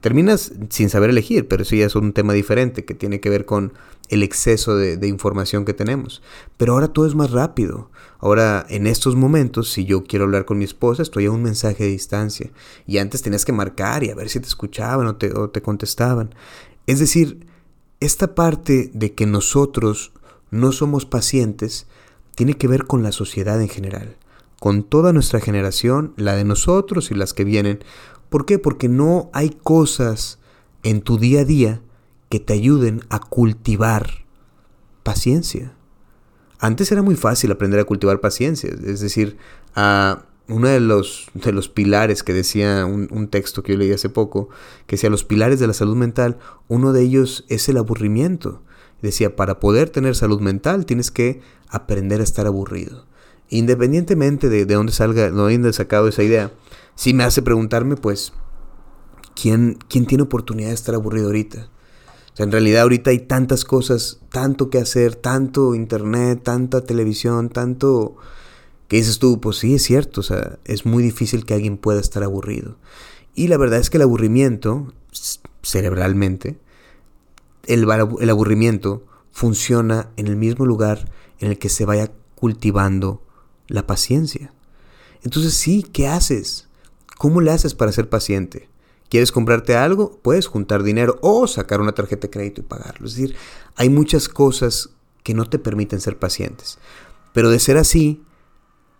Terminas 0.00 0.54
sin 0.70 0.88
saber 0.88 1.10
elegir, 1.10 1.46
pero 1.46 1.62
eso 1.62 1.76
ya 1.76 1.84
es 1.84 1.94
un 1.94 2.14
tema 2.14 2.32
diferente 2.32 2.86
que 2.86 2.94
tiene 2.94 3.20
que 3.20 3.28
ver 3.28 3.44
con 3.44 3.74
el 4.08 4.22
exceso 4.22 4.76
de, 4.76 4.96
de, 4.96 5.08
información 5.08 5.66
que 5.66 5.74
tenemos. 5.74 6.22
Pero 6.56 6.72
ahora 6.72 6.88
todo 6.88 7.06
es 7.06 7.14
más 7.14 7.32
rápido. 7.32 7.90
Ahora, 8.18 8.64
en 8.70 8.86
estos 8.86 9.14
momentos, 9.14 9.70
si 9.70 9.84
yo 9.84 10.04
quiero 10.04 10.24
hablar 10.24 10.46
con 10.46 10.56
mi 10.56 10.64
esposa, 10.64 11.02
estoy 11.02 11.26
a 11.26 11.30
un 11.30 11.42
mensaje 11.42 11.84
de 11.84 11.90
distancia. 11.90 12.50
Y 12.86 12.96
antes 12.96 13.20
tenías 13.20 13.44
que 13.44 13.52
marcar 13.52 14.04
y 14.04 14.10
a 14.10 14.14
ver 14.14 14.30
si 14.30 14.40
te 14.40 14.46
escuchaban 14.46 15.06
o 15.06 15.16
te, 15.16 15.36
o 15.36 15.50
te 15.50 15.60
contestaban. 15.60 16.34
Es 16.86 16.98
decir, 16.98 17.45
esta 18.06 18.34
parte 18.34 18.90
de 18.94 19.14
que 19.14 19.26
nosotros 19.26 20.12
no 20.50 20.70
somos 20.72 21.04
pacientes 21.04 21.86
tiene 22.36 22.54
que 22.54 22.68
ver 22.68 22.86
con 22.86 23.02
la 23.02 23.10
sociedad 23.10 23.60
en 23.60 23.68
general, 23.68 24.16
con 24.60 24.84
toda 24.84 25.12
nuestra 25.12 25.40
generación, 25.40 26.14
la 26.16 26.36
de 26.36 26.44
nosotros 26.44 27.10
y 27.10 27.14
las 27.14 27.34
que 27.34 27.44
vienen. 27.44 27.80
¿Por 28.30 28.46
qué? 28.46 28.58
Porque 28.58 28.88
no 28.88 29.28
hay 29.32 29.50
cosas 29.50 30.38
en 30.82 31.00
tu 31.00 31.18
día 31.18 31.40
a 31.40 31.44
día 31.44 31.82
que 32.28 32.38
te 32.38 32.52
ayuden 32.52 33.02
a 33.08 33.18
cultivar 33.18 34.24
paciencia. 35.02 35.72
Antes 36.58 36.92
era 36.92 37.02
muy 37.02 37.16
fácil 37.16 37.50
aprender 37.50 37.80
a 37.80 37.84
cultivar 37.84 38.20
paciencia, 38.20 38.70
es 38.70 39.00
decir, 39.00 39.36
a 39.74 40.25
uno 40.48 40.68
de 40.68 40.80
los, 40.80 41.28
de 41.34 41.52
los 41.52 41.68
pilares 41.68 42.22
que 42.22 42.32
decía 42.32 42.86
un, 42.86 43.28
texto 43.28 43.62
que 43.62 43.72
yo 43.72 43.78
leí 43.78 43.92
hace 43.92 44.08
poco, 44.08 44.48
que 44.86 44.96
decía 44.96 45.10
los 45.10 45.24
pilares 45.24 45.58
de 45.58 45.66
la 45.66 45.72
salud 45.72 45.96
mental, 45.96 46.38
uno 46.68 46.92
de 46.92 47.02
ellos 47.02 47.44
es 47.48 47.68
el 47.68 47.76
aburrimiento. 47.78 48.62
Decía, 49.02 49.36
para 49.36 49.60
poder 49.60 49.90
tener 49.90 50.14
salud 50.14 50.40
mental 50.40 50.86
tienes 50.86 51.10
que 51.10 51.40
aprender 51.68 52.20
a 52.20 52.24
estar 52.24 52.46
aburrido. 52.46 53.06
Independientemente 53.48 54.48
de, 54.48 54.64
de 54.64 54.74
dónde 54.74 54.92
salga, 54.92 55.24
de 55.24 55.30
dónde 55.30 55.68
he 55.68 55.72
sacado 55.72 56.08
esa 56.08 56.22
idea, 56.22 56.52
sí 56.94 57.12
me 57.12 57.24
hace 57.24 57.42
preguntarme, 57.42 57.96
pues, 57.96 58.32
¿quién, 59.40 59.78
¿quién 59.88 60.06
tiene 60.06 60.24
oportunidad 60.24 60.68
de 60.68 60.74
estar 60.74 60.94
aburrido 60.94 61.26
ahorita? 61.26 61.68
O 62.32 62.36
sea, 62.36 62.44
en 62.44 62.52
realidad 62.52 62.82
ahorita 62.82 63.10
hay 63.10 63.20
tantas 63.20 63.64
cosas, 63.64 64.20
tanto 64.30 64.70
que 64.70 64.78
hacer, 64.78 65.14
tanto 65.14 65.74
internet, 65.74 66.42
tanta 66.42 66.84
televisión, 66.84 67.48
tanto 67.48 68.16
¿Qué 68.88 68.96
dices 68.96 69.18
tú? 69.18 69.40
Pues 69.40 69.58
sí, 69.58 69.74
es 69.74 69.82
cierto, 69.82 70.20
o 70.20 70.24
sea, 70.24 70.58
es 70.64 70.86
muy 70.86 71.02
difícil 71.02 71.44
que 71.44 71.54
alguien 71.54 71.76
pueda 71.76 72.00
estar 72.00 72.22
aburrido. 72.22 72.76
Y 73.34 73.48
la 73.48 73.56
verdad 73.56 73.80
es 73.80 73.90
que 73.90 73.98
el 73.98 74.02
aburrimiento, 74.02 74.92
cerebralmente, 75.62 76.58
el, 77.66 77.86
el 78.20 78.30
aburrimiento 78.30 79.04
funciona 79.32 80.08
en 80.16 80.28
el 80.28 80.36
mismo 80.36 80.64
lugar 80.64 81.10
en 81.40 81.50
el 81.50 81.58
que 81.58 81.68
se 81.68 81.84
vaya 81.84 82.12
cultivando 82.34 83.22
la 83.68 83.86
paciencia. 83.86 84.52
Entonces 85.22 85.54
sí, 85.54 85.82
¿qué 85.82 86.06
haces? 86.06 86.68
¿Cómo 87.18 87.40
le 87.40 87.50
haces 87.50 87.74
para 87.74 87.92
ser 87.92 88.08
paciente? 88.08 88.68
¿Quieres 89.08 89.32
comprarte 89.32 89.76
algo? 89.76 90.18
Puedes 90.22 90.46
juntar 90.46 90.82
dinero 90.82 91.18
o 91.22 91.46
sacar 91.46 91.80
una 91.80 91.92
tarjeta 91.92 92.26
de 92.26 92.30
crédito 92.30 92.60
y 92.60 92.64
pagarlo. 92.64 93.06
Es 93.06 93.14
decir, 93.14 93.36
hay 93.76 93.88
muchas 93.88 94.28
cosas 94.28 94.90
que 95.22 95.34
no 95.34 95.44
te 95.44 95.58
permiten 95.58 96.00
ser 96.00 96.18
pacientes. 96.18 96.78
Pero 97.32 97.50
de 97.50 97.58
ser 97.58 97.76
así, 97.76 98.22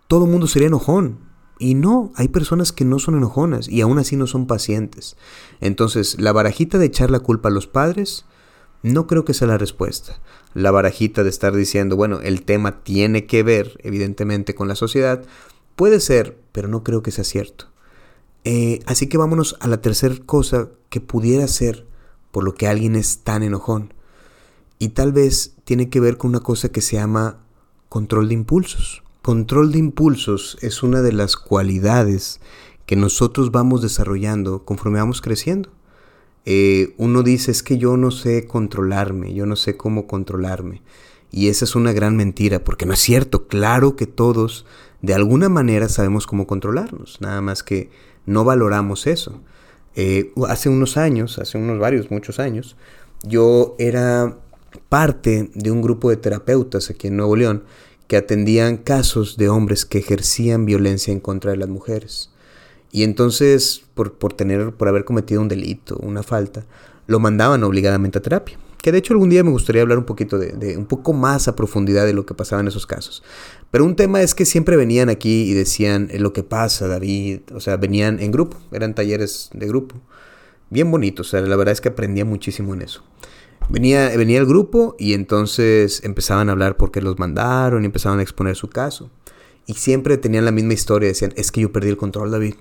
todo 0.09 0.25
el 0.25 0.31
mundo 0.31 0.47
sería 0.47 0.69
enojón. 0.69 1.19
Y 1.59 1.75
no, 1.75 2.13
hay 2.17 2.29
personas 2.29 2.73
que 2.73 2.85
no 2.85 2.99
son 2.99 3.17
enojonas 3.17 3.69
y 3.69 3.81
aún 3.81 3.99
así 3.99 4.17
no 4.17 4.27
son 4.27 4.47
pacientes. 4.47 5.17
Entonces, 5.61 6.21
la 6.21 6.33
barajita 6.33 6.77
de 6.79 6.87
echar 6.87 7.11
la 7.11 7.21
culpa 7.21 7.49
a 7.49 7.53
los 7.53 7.67
padres, 7.67 8.27
no 8.83 9.07
creo 9.07 9.25
que 9.25 9.33
sea 9.33 9.49
la 9.49 9.57
respuesta. 9.57 10.21
La 10.53 10.71
barajita 10.71 11.25
de 11.25 11.31
estar 11.31 11.55
diciendo, 11.55 11.97
bueno, 11.97 12.21
el 12.21 12.43
tema 12.43 12.83
tiene 12.83 13.27
que 13.27 13.43
ver, 13.43 13.81
evidentemente, 13.83 14.55
con 14.55 14.69
la 14.69 14.75
sociedad, 14.75 15.25
puede 15.77 15.99
ser, 16.01 16.39
pero 16.53 16.69
no 16.69 16.85
creo 16.85 17.03
que 17.03 17.11
sea 17.11 17.25
cierto. 17.25 17.71
Eh, 18.45 18.81
así 18.87 19.09
que 19.09 19.19
vámonos 19.19 19.57
a 19.61 19.67
la 19.67 19.81
tercera 19.81 20.15
cosa 20.25 20.69
que 20.91 21.01
pudiera 21.01 21.49
ser 21.49 21.87
por 22.31 22.45
lo 22.45 22.55
que 22.55 22.69
alguien 22.69 22.97
es 22.97 23.21
tan 23.25 23.43
enojón. 23.43 23.95
Y 24.79 24.91
tal 24.91 25.13
vez 25.13 25.55
tiene 25.65 25.89
que 25.89 26.01
ver 26.01 26.19
con 26.19 26.31
una 26.31 26.41
cosa 26.41 26.69
que 26.69 26.83
se 26.83 26.97
llama 26.97 27.39
control 27.89 28.29
de 28.29 28.35
impulsos. 28.35 29.03
Control 29.27 29.73
de 29.73 29.79
impulsos 29.81 30.57
es 30.61 30.85
una 30.85 31.03
de 31.03 31.11
las 31.11 31.35
cualidades 31.35 32.39
que 32.87 32.95
nosotros 32.95 33.51
vamos 33.51 33.83
desarrollando 33.83 34.65
conforme 34.65 35.01
vamos 35.01 35.21
creciendo. 35.21 35.69
eh, 36.45 36.95
uno 36.97 37.25
dice 37.25 37.51
es 37.51 37.65
que 37.65 37.77
yo 37.77 37.97
no 37.97 38.13
sé 38.13 38.47
controlarme, 38.47 39.35
yo 39.35 39.45
no 39.45 39.57
sé 39.57 39.77
cómo 39.77 40.07
controlarme. 40.07 40.81
Y 41.33 41.49
esa 41.49 41.65
es 41.65 41.75
una 41.75 41.93
gran 41.93 42.15
mentira, 42.17 42.63
porque 42.63 42.87
no 42.87 42.93
es 42.93 43.01
cierto. 43.01 43.49
Claro 43.49 43.97
que 43.97 44.07
todos, 44.07 44.65
de 45.03 45.15
alguna 45.15 45.49
manera, 45.49 45.89
sabemos 45.89 46.29
cómo 46.29 46.47
controlarnos, 46.47 47.21
nada 47.21 47.41
más 47.41 47.65
que 47.65 47.91
no 48.27 48.45
valoramos 48.45 49.09
eso. 49.09 49.41
Eh, 49.97 50.33
hace 50.47 50.69
unos 50.69 50.97
años, 50.97 51.41
hace 51.41 51.59
unos 51.59 51.81
varios, 51.81 52.13
muchos 52.13 52.39
años, 52.39 52.77
yo 53.25 53.75
era 53.81 54.39
parte 54.89 55.51
de 55.53 55.73
un 55.73 55.83
grupo 55.83 56.11
de 56.11 56.17
terapeutas 56.17 56.91
aquí 56.91 57.09
en 57.09 57.17
Nuevo 57.17 57.35
León 57.35 57.65
que 58.07 58.17
atendían 58.17 58.77
casos 58.77 59.37
de 59.37 59.49
hombres 59.49 59.85
que 59.85 59.99
ejercían 59.99 60.65
violencia 60.65 61.13
en 61.13 61.21
contra 61.21 61.51
de 61.51 61.57
las 61.57 61.69
mujeres. 61.69 62.31
Y 62.93 63.03
entonces, 63.03 63.83
por, 63.95 64.15
por, 64.15 64.33
tener, 64.33 64.73
por 64.73 64.89
haber 64.89 65.05
cometido 65.05 65.41
un 65.41 65.49
delito, 65.49 65.97
una 65.99 66.23
falta, 66.23 66.65
lo 67.07 67.19
mandaban 67.19 67.63
obligadamente 67.65 68.19
a 68.19 68.23
terapia. 68.23 68.59
Que 68.87 68.93
de 68.93 68.99
hecho 68.99 69.15
algún 69.15 69.31
día 69.31 69.43
me 69.43 69.51
gustaría 69.51 69.83
hablar 69.83 69.99
un 69.99 70.05
poquito 70.05 70.39
de, 70.39 70.77
un 70.77 70.87
poco 70.87 71.13
más 71.13 71.49
a 71.49 71.57
profundidad 71.57 72.07
de 72.07 72.13
lo 72.13 72.25
que 72.25 72.35
pasaba 72.35 72.61
en 72.61 72.69
esos 72.69 72.87
casos. 72.87 73.25
Pero 73.73 73.85
un 73.85 73.97
tema 73.97 74.23
es 74.23 74.35
que 74.35 74.45
siempre 74.45 74.77
venían 74.77 75.09
aquí 75.09 75.43
y 75.51 75.55
decían 75.55 76.09
lo 76.19 76.33
que 76.33 76.45
pasa, 76.45 76.87
David. 76.87 77.41
O 77.53 77.61
sea, 77.61 77.77
venían 77.79 78.21
en 78.21 78.31
grupo, 78.31 78.59
eran 78.71 78.95
talleres 78.95 79.51
de 79.53 79.67
grupo. 79.67 79.97
Bien 80.71 80.89
bonitos, 80.91 81.29
o 81.29 81.31
sea, 81.31 81.41
la 81.41 81.57
verdad 81.57 81.73
es 81.73 81.81
que 81.81 81.89
aprendía 81.89 82.25
muchísimo 82.25 82.75
en 82.75 82.83
eso. 82.83 83.03
Venía, 83.69 84.17
venía 84.17 84.39
el 84.39 84.47
grupo 84.47 84.95
y 84.99 85.15
entonces 85.15 86.03
empezaban 86.05 86.49
a 86.49 86.53
hablar 86.53 86.77
por 86.77 86.93
qué 86.93 87.03
los 87.03 87.19
mandaron 87.19 87.83
y 87.83 87.87
empezaban 87.87 88.21
a 88.21 88.23
exponer 88.23 88.55
su 88.57 88.69
caso. 88.69 89.11
Y 89.67 89.75
siempre 89.75 90.17
tenían 90.19 90.45
la 90.45 90.53
misma 90.53 90.75
historia, 90.75 91.09
decían, 91.09 91.33
es 91.37 91.51
que 91.51 91.61
yo 91.61 91.73
perdí 91.73 91.89
el 91.89 91.97
control, 91.97 92.31
David. 92.31 92.55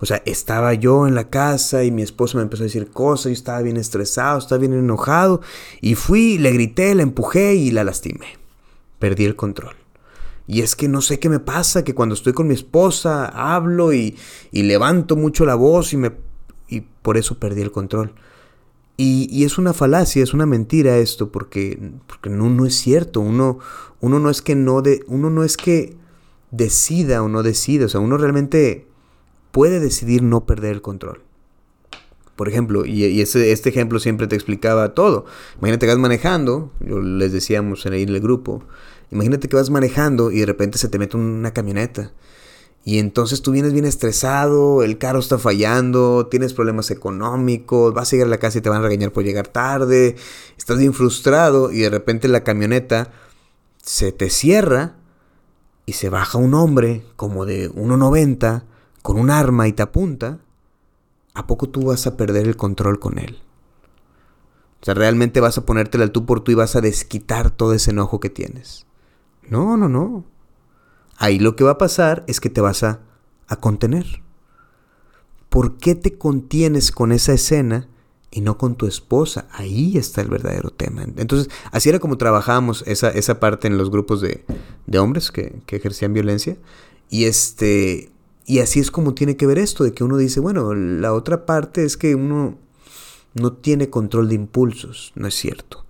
O 0.00 0.06
sea, 0.06 0.22
estaba 0.26 0.74
yo 0.74 1.06
en 1.06 1.14
la 1.14 1.28
casa 1.28 1.84
y 1.84 1.90
mi 1.90 2.02
esposo 2.02 2.36
me 2.36 2.42
empezó 2.42 2.62
a 2.62 2.64
decir 2.64 2.90
cosas, 2.90 3.26
yo 3.26 3.32
estaba 3.32 3.62
bien 3.62 3.76
estresado, 3.76 4.38
estaba 4.38 4.58
bien 4.58 4.72
enojado 4.72 5.40
y 5.80 5.94
fui, 5.94 6.38
le 6.38 6.52
grité, 6.52 6.94
la 6.94 7.02
empujé 7.02 7.54
y 7.54 7.70
la 7.70 7.84
lastimé. 7.84 8.38
Perdí 8.98 9.24
el 9.24 9.36
control. 9.36 9.76
Y 10.46 10.62
es 10.62 10.74
que 10.74 10.88
no 10.88 11.00
sé 11.00 11.18
qué 11.18 11.28
me 11.28 11.38
pasa, 11.38 11.84
que 11.84 11.94
cuando 11.94 12.14
estoy 12.14 12.32
con 12.32 12.48
mi 12.48 12.54
esposa 12.54 13.26
hablo 13.26 13.92
y, 13.92 14.18
y 14.50 14.64
levanto 14.64 15.16
mucho 15.16 15.46
la 15.46 15.54
voz 15.54 15.92
y, 15.92 15.96
me, 15.96 16.12
y 16.68 16.80
por 16.80 17.16
eso 17.16 17.38
perdí 17.38 17.62
el 17.62 17.70
control. 17.70 18.14
Y, 19.02 19.28
y, 19.30 19.44
es 19.44 19.56
una 19.56 19.72
falacia, 19.72 20.22
es 20.22 20.34
una 20.34 20.44
mentira 20.44 20.98
esto, 20.98 21.32
porque, 21.32 21.92
porque 22.06 22.28
no, 22.28 22.50
no 22.50 22.66
es 22.66 22.74
cierto. 22.74 23.20
Uno, 23.20 23.58
uno 24.00 24.18
no 24.18 24.28
es 24.28 24.42
que 24.42 24.54
no 24.54 24.82
de, 24.82 25.02
uno 25.06 25.30
no 25.30 25.42
es 25.42 25.56
que 25.56 25.96
decida 26.50 27.22
o 27.22 27.28
no 27.30 27.42
decida. 27.42 27.86
O 27.86 27.88
sea, 27.88 27.98
uno 27.98 28.18
realmente 28.18 28.86
puede 29.52 29.80
decidir 29.80 30.22
no 30.22 30.44
perder 30.44 30.72
el 30.72 30.82
control. 30.82 31.22
Por 32.36 32.50
ejemplo, 32.50 32.84
y, 32.84 33.22
ese, 33.22 33.52
este 33.52 33.70
ejemplo 33.70 34.00
siempre 34.00 34.26
te 34.26 34.36
explicaba 34.36 34.92
todo. 34.92 35.24
Imagínate 35.56 35.86
que 35.86 35.92
vas 35.92 35.98
manejando, 35.98 36.70
yo 36.80 37.00
les 37.00 37.32
decíamos 37.32 37.86
en 37.86 37.94
el 37.94 38.20
grupo, 38.20 38.64
imagínate 39.10 39.48
que 39.48 39.56
vas 39.56 39.70
manejando 39.70 40.30
y 40.30 40.40
de 40.40 40.46
repente 40.46 40.76
se 40.76 40.90
te 40.90 40.98
mete 40.98 41.16
una 41.16 41.54
camioneta. 41.54 42.12
Y 42.84 42.98
entonces 42.98 43.42
tú 43.42 43.52
vienes 43.52 43.72
bien 43.72 43.84
estresado, 43.84 44.82
el 44.82 44.96
carro 44.96 45.18
está 45.18 45.38
fallando, 45.38 46.26
tienes 46.30 46.54
problemas 46.54 46.90
económicos, 46.90 47.92
vas 47.92 48.08
a 48.08 48.10
llegar 48.12 48.28
a 48.28 48.30
la 48.30 48.38
casa 48.38 48.58
y 48.58 48.60
te 48.62 48.70
van 48.70 48.80
a 48.80 48.84
regañar 48.84 49.12
por 49.12 49.22
llegar 49.22 49.48
tarde, 49.48 50.16
estás 50.56 50.78
bien 50.78 50.94
frustrado 50.94 51.70
y 51.70 51.80
de 51.80 51.90
repente 51.90 52.26
la 52.26 52.42
camioneta 52.42 53.12
se 53.82 54.12
te 54.12 54.30
cierra 54.30 54.96
y 55.84 55.92
se 55.92 56.08
baja 56.08 56.38
un 56.38 56.54
hombre 56.54 57.04
como 57.16 57.44
de 57.44 57.70
1,90 57.70 58.64
con 59.02 59.18
un 59.18 59.30
arma 59.30 59.68
y 59.68 59.72
te 59.72 59.82
apunta, 59.82 60.38
¿a 61.34 61.46
poco 61.46 61.68
tú 61.68 61.86
vas 61.86 62.06
a 62.06 62.16
perder 62.16 62.46
el 62.46 62.56
control 62.56 62.98
con 62.98 63.18
él? 63.18 63.38
O 64.80 64.84
sea, 64.84 64.94
realmente 64.94 65.40
vas 65.40 65.58
a 65.58 65.66
ponértela 65.66 66.04
al 66.04 66.12
tú 66.12 66.24
por 66.24 66.40
tú 66.40 66.52
y 66.52 66.54
vas 66.54 66.76
a 66.76 66.80
desquitar 66.80 67.50
todo 67.50 67.74
ese 67.74 67.90
enojo 67.90 68.20
que 68.20 68.30
tienes. 68.30 68.86
No, 69.48 69.76
no, 69.76 69.88
no. 69.88 70.24
Ahí 71.20 71.38
lo 71.38 71.54
que 71.54 71.64
va 71.64 71.72
a 71.72 71.78
pasar 71.78 72.24
es 72.26 72.40
que 72.40 72.48
te 72.48 72.62
vas 72.62 72.82
a, 72.82 73.00
a 73.46 73.56
contener. 73.56 74.22
¿Por 75.50 75.76
qué 75.76 75.94
te 75.94 76.16
contienes 76.16 76.90
con 76.90 77.12
esa 77.12 77.34
escena 77.34 77.88
y 78.30 78.40
no 78.40 78.56
con 78.56 78.74
tu 78.74 78.86
esposa? 78.86 79.46
Ahí 79.52 79.98
está 79.98 80.22
el 80.22 80.30
verdadero 80.30 80.70
tema. 80.70 81.02
Entonces, 81.02 81.52
así 81.72 81.90
era 81.90 81.98
como 81.98 82.16
trabajábamos 82.16 82.84
esa, 82.86 83.10
esa 83.10 83.38
parte 83.38 83.68
en 83.68 83.76
los 83.76 83.90
grupos 83.90 84.22
de, 84.22 84.46
de 84.86 84.98
hombres 84.98 85.30
que, 85.30 85.60
que 85.66 85.76
ejercían 85.76 86.14
violencia. 86.14 86.56
Y 87.10 87.26
este, 87.26 88.10
y 88.46 88.60
así 88.60 88.80
es 88.80 88.90
como 88.90 89.12
tiene 89.12 89.36
que 89.36 89.46
ver 89.46 89.58
esto, 89.58 89.84
de 89.84 89.92
que 89.92 90.04
uno 90.04 90.16
dice, 90.16 90.40
bueno, 90.40 90.72
la 90.72 91.12
otra 91.12 91.44
parte 91.44 91.84
es 91.84 91.98
que 91.98 92.14
uno 92.14 92.56
no 93.34 93.52
tiene 93.52 93.90
control 93.90 94.30
de 94.30 94.36
impulsos, 94.36 95.12
no 95.16 95.28
es 95.28 95.34
cierto. 95.34 95.84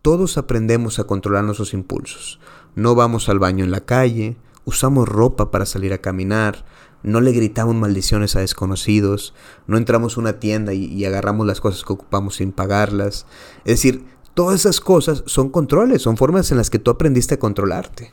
Todos 0.00 0.38
aprendemos 0.38 1.00
a 1.00 1.04
controlar 1.04 1.42
nuestros 1.42 1.74
impulsos. 1.74 2.38
No 2.76 2.94
vamos 2.94 3.28
al 3.28 3.40
baño 3.40 3.64
en 3.64 3.72
la 3.72 3.84
calle, 3.84 4.36
usamos 4.64 5.08
ropa 5.08 5.50
para 5.50 5.66
salir 5.66 5.92
a 5.92 5.98
caminar, 5.98 6.64
no 7.02 7.20
le 7.20 7.32
gritamos 7.32 7.74
maldiciones 7.74 8.36
a 8.36 8.40
desconocidos, 8.40 9.34
no 9.66 9.76
entramos 9.76 10.16
a 10.16 10.20
una 10.20 10.38
tienda 10.38 10.74
y, 10.74 11.04
agarramos 11.04 11.46
las 11.46 11.60
cosas 11.60 11.84
que 11.84 11.92
ocupamos 11.92 12.36
sin 12.36 12.52
pagarlas. 12.52 13.26
Es 13.64 13.76
decir, 13.76 14.04
todas 14.34 14.60
esas 14.60 14.80
cosas 14.80 15.22
son 15.26 15.48
controles, 15.48 16.02
son 16.02 16.16
formas 16.16 16.50
en 16.50 16.58
las 16.58 16.70
que 16.70 16.78
tú 16.78 16.90
aprendiste 16.90 17.34
a 17.34 17.38
controlarte. 17.38 18.12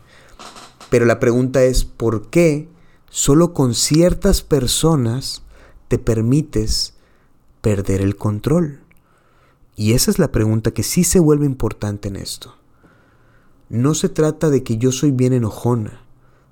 Pero 0.89 1.05
la 1.05 1.19
pregunta 1.19 1.63
es, 1.63 1.83
¿por 1.83 2.29
qué 2.29 2.69
Solo 3.09 3.53
con 3.53 3.73
ciertas 3.73 4.41
personas 4.41 5.41
te 5.87 5.97
permites 5.97 6.93
perder 7.61 8.01
el 8.01 8.17
control. 8.17 8.81
Y 9.75 9.93
esa 9.93 10.11
es 10.11 10.19
la 10.19 10.31
pregunta 10.31 10.71
que 10.71 10.83
sí 10.83 11.03
se 11.03 11.19
vuelve 11.19 11.45
importante 11.45 12.09
en 12.09 12.17
esto. 12.17 12.55
No 13.69 13.95
se 13.95 14.09
trata 14.09 14.49
de 14.49 14.63
que 14.63 14.77
yo 14.77 14.91
soy 14.91 15.11
bien 15.11 15.33
enojona. 15.33 16.01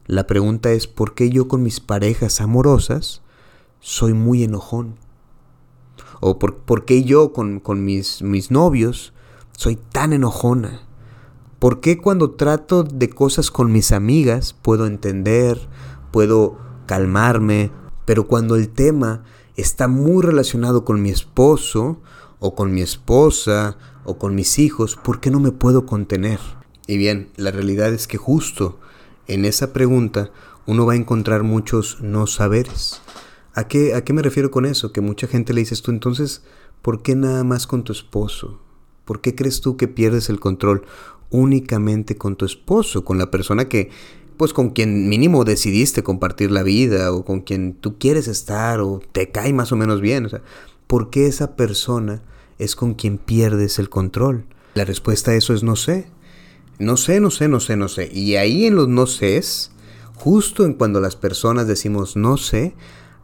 La 0.07 0.27
pregunta 0.27 0.71
es 0.71 0.85
por 0.85 1.15
qué 1.15 1.31
yo 1.31 1.47
con 1.47 1.63
mis 1.63 1.79
parejas 1.79 2.39
amorosas 2.39 3.21
soy 3.79 4.13
muy 4.13 4.43
enojón. 4.43 4.95
O 6.21 6.37
por, 6.37 6.57
por 6.57 6.85
qué 6.85 7.03
yo 7.03 7.33
con, 7.33 7.59
con 7.59 7.83
mis, 7.83 8.21
mis 8.21 8.51
novios 8.51 9.13
soy 9.57 9.77
tan 9.77 10.13
enojona. 10.13 10.81
¿Por 11.57 11.79
qué 11.79 11.97
cuando 11.97 12.31
trato 12.31 12.83
de 12.83 13.09
cosas 13.09 13.49
con 13.49 13.71
mis 13.71 13.91
amigas 13.91 14.53
puedo 14.53 14.85
entender, 14.85 15.59
puedo 16.11 16.59
calmarme, 16.85 17.71
pero 18.05 18.27
cuando 18.27 18.55
el 18.55 18.69
tema 18.69 19.23
está 19.55 19.87
muy 19.87 20.23
relacionado 20.23 20.85
con 20.85 21.01
mi 21.01 21.09
esposo 21.09 21.99
o 22.39 22.53
con 22.53 22.73
mi 22.73 22.81
esposa 22.81 23.77
o 24.03 24.19
con 24.19 24.35
mis 24.35 24.59
hijos, 24.59 24.95
¿por 24.95 25.19
qué 25.19 25.31
no 25.31 25.39
me 25.39 25.51
puedo 25.51 25.87
contener? 25.87 26.39
Y 26.85 26.97
bien, 26.97 27.29
la 27.37 27.49
realidad 27.49 27.91
es 27.91 28.05
que 28.05 28.17
justo 28.17 28.77
en 29.27 29.45
esa 29.45 29.73
pregunta 29.73 30.31
uno 30.65 30.85
va 30.85 30.93
a 30.93 30.97
encontrar 30.97 31.43
muchos 31.43 32.01
no 32.01 32.27
saberes. 32.27 33.01
¿A 33.53 33.67
qué, 33.67 33.93
¿A 33.93 34.03
qué 34.03 34.13
me 34.13 34.21
refiero 34.21 34.51
con 34.51 34.65
eso? 34.65 34.91
Que 34.91 35.01
mucha 35.01 35.27
gente 35.27 35.53
le 35.53 35.61
dices 35.61 35.81
tú, 35.81 35.91
entonces, 35.91 36.43
¿por 36.81 37.01
qué 37.01 37.15
nada 37.15 37.43
más 37.43 37.67
con 37.67 37.83
tu 37.83 37.91
esposo? 37.91 38.59
¿Por 39.05 39.21
qué 39.21 39.35
crees 39.35 39.61
tú 39.61 39.77
que 39.77 39.87
pierdes 39.87 40.29
el 40.29 40.39
control 40.39 40.85
únicamente 41.29 42.17
con 42.17 42.35
tu 42.35 42.45
esposo, 42.45 43.05
con 43.05 43.17
la 43.17 43.31
persona 43.31 43.69
que 43.69 43.89
pues 44.37 44.51
con 44.51 44.71
quien 44.71 45.07
mínimo 45.07 45.45
decidiste 45.45 46.03
compartir 46.03 46.51
la 46.51 46.63
vida 46.63 47.11
o 47.13 47.23
con 47.23 47.41
quien 47.41 47.73
tú 47.73 47.97
quieres 47.97 48.27
estar 48.27 48.81
o 48.81 49.01
te 49.11 49.31
cae 49.31 49.53
más 49.53 49.71
o 49.71 49.77
menos 49.77 50.01
bien. 50.01 50.27
¿por 50.87 51.09
qué 51.09 51.27
esa 51.27 51.55
persona 51.55 52.21
es 52.59 52.75
con 52.75 52.93
quien 52.93 53.17
pierdes 53.17 53.79
el 53.79 53.89
control? 53.89 54.45
La 54.73 54.85
respuesta 54.85 55.31
a 55.31 55.35
eso 55.35 55.53
es 55.53 55.63
no 55.63 55.75
sé. 55.75 56.07
No 56.79 56.97
sé, 56.97 57.19
no 57.19 57.31
sé, 57.31 57.47
no 57.47 57.59
sé, 57.59 57.75
no 57.75 57.87
sé. 57.87 58.09
Y 58.13 58.35
ahí 58.35 58.65
en 58.65 58.75
los 58.75 58.87
no 58.87 59.07
sé, 59.07 59.41
justo 60.15 60.65
en 60.65 60.73
cuando 60.73 60.99
las 60.99 61.15
personas 61.15 61.67
decimos 61.67 62.15
no 62.15 62.37
sé, 62.37 62.73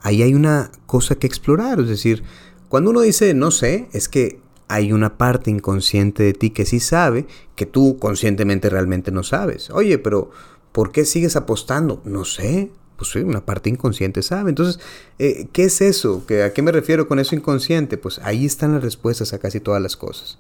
ahí 0.02 0.22
hay 0.22 0.34
una 0.34 0.72
cosa 0.86 1.16
que 1.16 1.28
explorar. 1.28 1.80
Es 1.80 1.88
decir, 1.88 2.24
cuando 2.70 2.92
uno 2.92 3.02
dice 3.02 3.34
no 3.34 3.52
sé, 3.52 3.90
es 3.94 4.10
que 4.10 4.40
hay 4.68 4.94
una 4.94 5.18
parte 5.18 5.52
inconsciente 5.52 6.24
de 6.24 6.34
ti 6.34 6.52
que 6.52 6.66
sí 6.66 6.80
sabe, 6.80 7.28
que 7.56 7.66
tú 7.66 7.98
conscientemente 8.00 8.70
realmente 8.70 9.12
no 9.12 9.24
sabes. 9.24 9.70
Oye, 9.70 9.98
pero 9.98 10.32
¿Por 10.72 10.92
qué 10.92 11.06
sigues 11.06 11.36
apostando? 11.36 12.02
No 12.06 12.26
sé. 12.26 12.72
Pues 12.98 13.12
sí, 13.12 13.20
una 13.20 13.46
parte 13.46 13.70
inconsciente 13.70 14.22
sabe. 14.22 14.50
Entonces, 14.50 14.80
eh, 15.18 15.48
¿qué 15.52 15.66
es 15.66 15.82
eso? 15.82 16.24
¿A 16.46 16.52
qué 16.52 16.62
me 16.62 16.72
refiero 16.72 17.08
con 17.08 17.20
eso 17.20 17.36
inconsciente? 17.36 17.98
Pues 17.98 18.20
ahí 18.20 18.46
están 18.46 18.74
las 18.74 18.84
respuestas 18.84 19.34
a 19.34 19.40
casi 19.40 19.60
todas 19.60 19.82
las 19.82 19.98
cosas. 19.98 20.38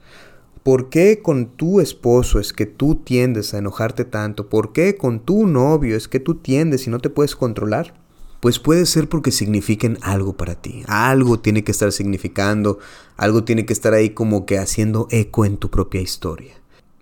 ¿Por 0.63 0.89
qué 0.89 1.21
con 1.23 1.47
tu 1.47 1.81
esposo 1.81 2.39
es 2.39 2.53
que 2.53 2.67
tú 2.67 2.93
tiendes 2.93 3.53
a 3.53 3.57
enojarte 3.57 4.05
tanto? 4.05 4.47
¿Por 4.47 4.73
qué 4.73 4.95
con 4.95 5.19
tu 5.19 5.47
novio 5.47 5.97
es 5.97 6.07
que 6.07 6.19
tú 6.19 6.35
tiendes 6.35 6.85
y 6.85 6.91
no 6.91 6.99
te 6.99 7.09
puedes 7.09 7.35
controlar? 7.35 7.95
Pues 8.41 8.59
puede 8.59 8.85
ser 8.85 9.09
porque 9.09 9.31
signifiquen 9.31 9.97
algo 10.03 10.33
para 10.33 10.53
ti. 10.53 10.83
Algo 10.85 11.39
tiene 11.39 11.63
que 11.63 11.71
estar 11.71 11.91
significando, 11.91 12.77
algo 13.17 13.43
tiene 13.43 13.65
que 13.65 13.73
estar 13.73 13.95
ahí 13.95 14.11
como 14.11 14.45
que 14.45 14.59
haciendo 14.59 15.07
eco 15.09 15.45
en 15.45 15.57
tu 15.57 15.71
propia 15.71 16.01
historia. 16.01 16.53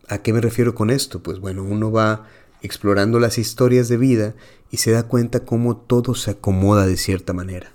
¿A 0.08 0.20
qué 0.20 0.32
me 0.32 0.40
refiero 0.40 0.74
con 0.74 0.90
esto? 0.90 1.22
Pues 1.22 1.40
bueno, 1.40 1.62
uno 1.64 1.92
va 1.92 2.28
explorando 2.62 3.20
las 3.20 3.38
historias 3.38 3.90
de 3.90 3.98
vida 3.98 4.36
y 4.72 4.78
se 4.78 4.92
da 4.92 5.04
cuenta 5.04 5.44
cómo 5.44 5.76
todo 5.76 6.16
se 6.16 6.32
acomoda 6.32 6.86
de 6.86 6.96
cierta 6.96 7.34
manera. 7.34 7.74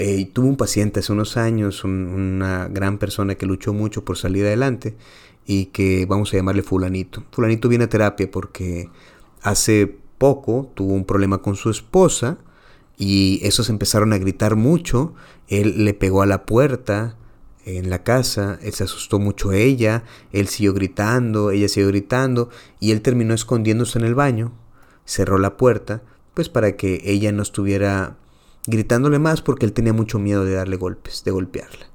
Eh, 0.00 0.30
tuve 0.32 0.46
un 0.46 0.56
paciente 0.56 1.00
hace 1.00 1.12
unos 1.12 1.36
años, 1.36 1.82
una 1.82 2.68
gran 2.68 2.98
persona 2.98 3.34
que 3.34 3.46
luchó 3.46 3.72
mucho 3.72 4.04
por 4.04 4.16
salir 4.16 4.46
adelante 4.46 4.96
y 5.44 5.66
que 5.66 6.06
vamos 6.06 6.32
a 6.32 6.36
llamarle 6.36 6.62
fulanito. 6.62 7.24
Fulanito 7.32 7.68
viene 7.68 7.86
a 7.86 7.88
terapia 7.88 8.30
porque 8.30 8.90
hace 9.42 9.98
poco 10.18 10.70
tuvo 10.74 10.94
un 10.94 11.04
problema 11.04 11.38
con 11.38 11.56
su 11.56 11.68
esposa 11.68 12.38
y 12.96 13.40
esos 13.42 13.70
empezaron 13.70 14.12
a 14.12 14.18
gritar 14.18 14.54
mucho. 14.54 15.14
Él 15.48 15.84
le 15.84 15.94
pegó 15.94 16.22
a 16.22 16.26
la 16.26 16.46
puerta 16.46 17.16
en 17.64 17.90
la 17.90 18.04
casa, 18.04 18.60
él 18.62 18.74
se 18.74 18.84
asustó 18.84 19.18
mucho 19.18 19.50
ella, 19.50 20.04
él 20.30 20.46
siguió 20.46 20.74
gritando, 20.74 21.50
ella 21.50 21.68
siguió 21.68 21.88
gritando 21.88 22.50
y 22.78 22.92
él 22.92 23.02
terminó 23.02 23.34
escondiéndose 23.34 23.98
en 23.98 24.04
el 24.04 24.14
baño, 24.14 24.52
cerró 25.04 25.38
la 25.38 25.56
puerta, 25.56 26.02
pues 26.34 26.48
para 26.48 26.76
que 26.76 27.02
ella 27.04 27.32
no 27.32 27.42
estuviera 27.42 28.16
gritándole 28.66 29.18
más 29.18 29.42
porque 29.42 29.66
él 29.66 29.72
tenía 29.72 29.92
mucho 29.92 30.18
miedo 30.18 30.44
de 30.44 30.54
darle 30.54 30.76
golpes, 30.76 31.24
de 31.24 31.30
golpearla. 31.30 31.86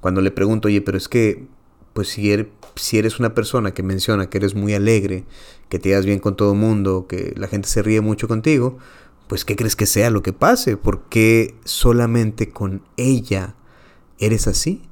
Cuando 0.00 0.20
le 0.20 0.30
pregunto, 0.30 0.68
oye, 0.68 0.80
pero 0.80 0.98
es 0.98 1.08
que, 1.08 1.46
pues 1.92 2.08
si 2.08 2.30
eres, 2.30 2.46
si 2.76 2.98
eres 2.98 3.18
una 3.18 3.34
persona 3.34 3.72
que 3.74 3.82
menciona 3.82 4.30
que 4.30 4.38
eres 4.38 4.54
muy 4.54 4.74
alegre, 4.74 5.24
que 5.68 5.78
te 5.78 5.90
das 5.90 6.06
bien 6.06 6.18
con 6.18 6.36
todo 6.36 6.52
el 6.52 6.58
mundo, 6.58 7.06
que 7.08 7.34
la 7.36 7.48
gente 7.48 7.68
se 7.68 7.82
ríe 7.82 8.00
mucho 8.00 8.28
contigo, 8.28 8.78
pues 9.26 9.44
¿qué 9.44 9.56
crees 9.56 9.76
que 9.76 9.86
sea 9.86 10.10
lo 10.10 10.22
que 10.22 10.32
pase? 10.32 10.76
¿Por 10.76 11.08
qué 11.08 11.54
solamente 11.64 12.50
con 12.50 12.82
ella 12.96 13.54
eres 14.18 14.46
así? 14.46 14.82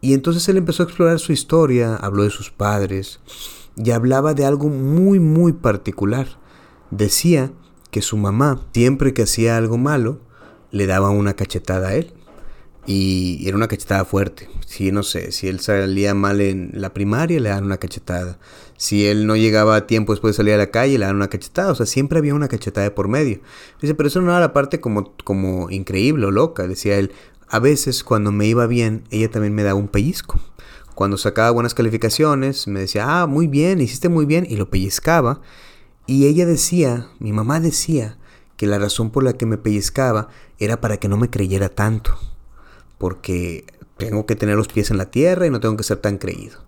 Y 0.00 0.14
entonces 0.14 0.48
él 0.48 0.56
empezó 0.56 0.82
a 0.82 0.86
explorar 0.86 1.18
su 1.18 1.32
historia, 1.32 1.96
habló 1.96 2.24
de 2.24 2.30
sus 2.30 2.50
padres 2.50 3.20
y 3.76 3.90
hablaba 3.90 4.34
de 4.34 4.44
algo 4.44 4.68
muy, 4.68 5.20
muy 5.20 5.52
particular. 5.52 6.38
Decía 6.90 7.52
que 7.90 8.02
su 8.02 8.16
mamá, 8.16 8.66
siempre 8.72 9.14
que 9.14 9.22
hacía 9.22 9.56
algo 9.56 9.78
malo, 9.78 10.20
le 10.70 10.86
daba 10.86 11.10
una 11.10 11.34
cachetada 11.34 11.88
a 11.88 11.94
él. 11.94 12.12
Y 12.86 13.46
era 13.46 13.56
una 13.56 13.68
cachetada 13.68 14.04
fuerte. 14.04 14.48
Si 14.66 14.90
no 14.90 15.02
sé, 15.02 15.32
si 15.32 15.48
él 15.48 15.60
salía 15.60 16.14
mal 16.14 16.40
en 16.40 16.70
la 16.74 16.94
primaria, 16.94 17.38
le 17.38 17.50
daban 17.50 17.64
una 17.64 17.76
cachetada. 17.76 18.38
Si 18.78 19.06
él 19.06 19.26
no 19.26 19.36
llegaba 19.36 19.76
a 19.76 19.86
tiempo 19.86 20.12
después 20.12 20.34
de 20.34 20.38
salir 20.38 20.54
a 20.54 20.58
la 20.58 20.70
calle, 20.70 20.94
le 20.94 21.00
daban 21.00 21.16
una 21.16 21.28
cachetada. 21.28 21.72
O 21.72 21.74
sea, 21.74 21.86
siempre 21.86 22.18
había 22.18 22.34
una 22.34 22.48
cachetada 22.48 22.84
de 22.84 22.90
por 22.90 23.08
medio. 23.08 23.40
Dice, 23.80 23.94
pero 23.94 24.08
eso 24.08 24.20
no 24.22 24.30
era 24.30 24.40
la 24.40 24.52
parte 24.52 24.80
como, 24.80 25.14
como 25.24 25.70
increíble 25.70 26.26
o 26.26 26.30
loca. 26.30 26.66
Decía 26.66 26.98
él, 26.98 27.12
a 27.48 27.58
veces 27.58 28.02
cuando 28.02 28.32
me 28.32 28.46
iba 28.46 28.66
bien, 28.66 29.04
ella 29.10 29.30
también 29.30 29.54
me 29.54 29.62
daba 29.62 29.78
un 29.78 29.88
pellizco. 29.88 30.40
Cuando 30.94 31.16
sacaba 31.16 31.50
buenas 31.50 31.74
calificaciones, 31.74 32.68
me 32.68 32.80
decía, 32.80 33.22
ah, 33.22 33.26
muy 33.26 33.46
bien, 33.46 33.80
hiciste 33.80 34.08
muy 34.08 34.24
bien, 34.24 34.46
y 34.48 34.56
lo 34.56 34.70
pellizcaba. 34.70 35.40
Y 36.06 36.26
ella 36.26 36.46
decía, 36.46 37.08
mi 37.18 37.32
mamá 37.32 37.58
decía, 37.58 38.18
que 38.60 38.66
la 38.66 38.78
razón 38.78 39.08
por 39.08 39.24
la 39.24 39.32
que 39.32 39.46
me 39.46 39.56
pellizcaba 39.56 40.28
era 40.58 40.82
para 40.82 40.98
que 40.98 41.08
no 41.08 41.16
me 41.16 41.30
creyera 41.30 41.70
tanto 41.70 42.18
porque 43.00 43.64
tengo 43.96 44.26
que 44.26 44.36
tener 44.36 44.56
los 44.56 44.68
pies 44.68 44.90
en 44.90 44.98
la 44.98 45.10
tierra 45.10 45.46
y 45.46 45.50
no 45.50 45.58
tengo 45.58 45.78
que 45.78 45.84
ser 45.84 45.96
tan 45.96 46.18
creído. 46.18 46.58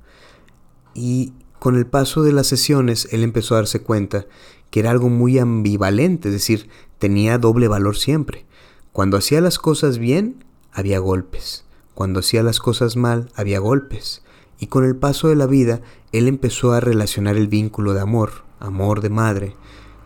Y 0.94 1.34
con 1.58 1.76
el 1.76 1.84
paso 1.84 2.22
de 2.22 2.32
las 2.32 2.46
sesiones, 2.46 3.06
él 3.12 3.22
empezó 3.22 3.54
a 3.54 3.58
darse 3.58 3.82
cuenta 3.82 4.25
que 4.70 4.80
era 4.80 4.90
algo 4.90 5.11
muy 5.11 5.38
ambivalente, 5.38 6.28
es 6.28 6.32
decir, 6.32 6.70
tenía 6.99 7.37
doble 7.37 7.68
valor 7.68 7.99
siempre. 7.99 8.46
Cuando 8.92 9.18
hacía 9.18 9.42
las 9.42 9.58
cosas 9.58 9.99
bien, 9.99 10.42
había 10.72 10.99
golpes. 10.99 11.66
Cuando 11.92 12.20
hacía 12.20 12.42
las 12.42 12.58
cosas 12.58 12.96
mal, 12.96 13.28
había 13.34 13.58
golpes. 13.58 14.22
Y 14.58 14.68
con 14.68 14.87
el 14.87 14.96
paso 14.96 15.28
de 15.28 15.37
la 15.37 15.46
vida, 15.46 15.82
él 16.12 16.28
empezó 16.28 16.72
a 16.72 16.80
relacionar 16.80 17.37
el 17.37 17.49
vínculo 17.49 17.92
de 17.92 18.00
amor, 18.00 18.44
amor 18.58 19.02
de 19.02 19.11
madre, 19.11 19.56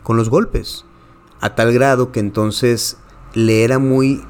con 0.02 0.16
los 0.16 0.28
golpes. 0.28 0.84
A 1.40 1.54
tal 1.54 1.72
grado 1.72 2.12
que 2.12 2.20
entonces 2.20 2.96
le 3.34 3.64
era 3.64 3.78
muy 3.78 4.22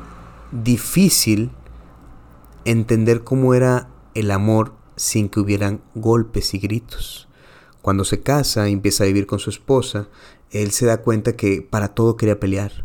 difícil 0.51 1.51
entender 2.65 3.23
cómo 3.23 3.55
era 3.55 3.89
el 4.15 4.31
amor 4.31 4.73
sin 4.97 5.29
que 5.29 5.41
hubieran 5.41 5.81
golpes 5.95 6.55
y 6.55 6.59
gritos. 6.59 7.29
Cuando 7.83 8.05
se 8.05 8.21
casa 8.21 8.69
y 8.69 8.73
empieza 8.73 9.05
a 9.05 9.07
vivir 9.07 9.27
con 9.27 9.39
su 9.39 9.51
esposa, 9.51 10.09
él 10.51 10.73
se 10.73 10.87
da 10.87 11.03
cuenta 11.03 11.37
que 11.37 11.63
para 11.63 11.89
todo 11.89 12.17
quería 12.17 12.41
pelear. 12.41 12.85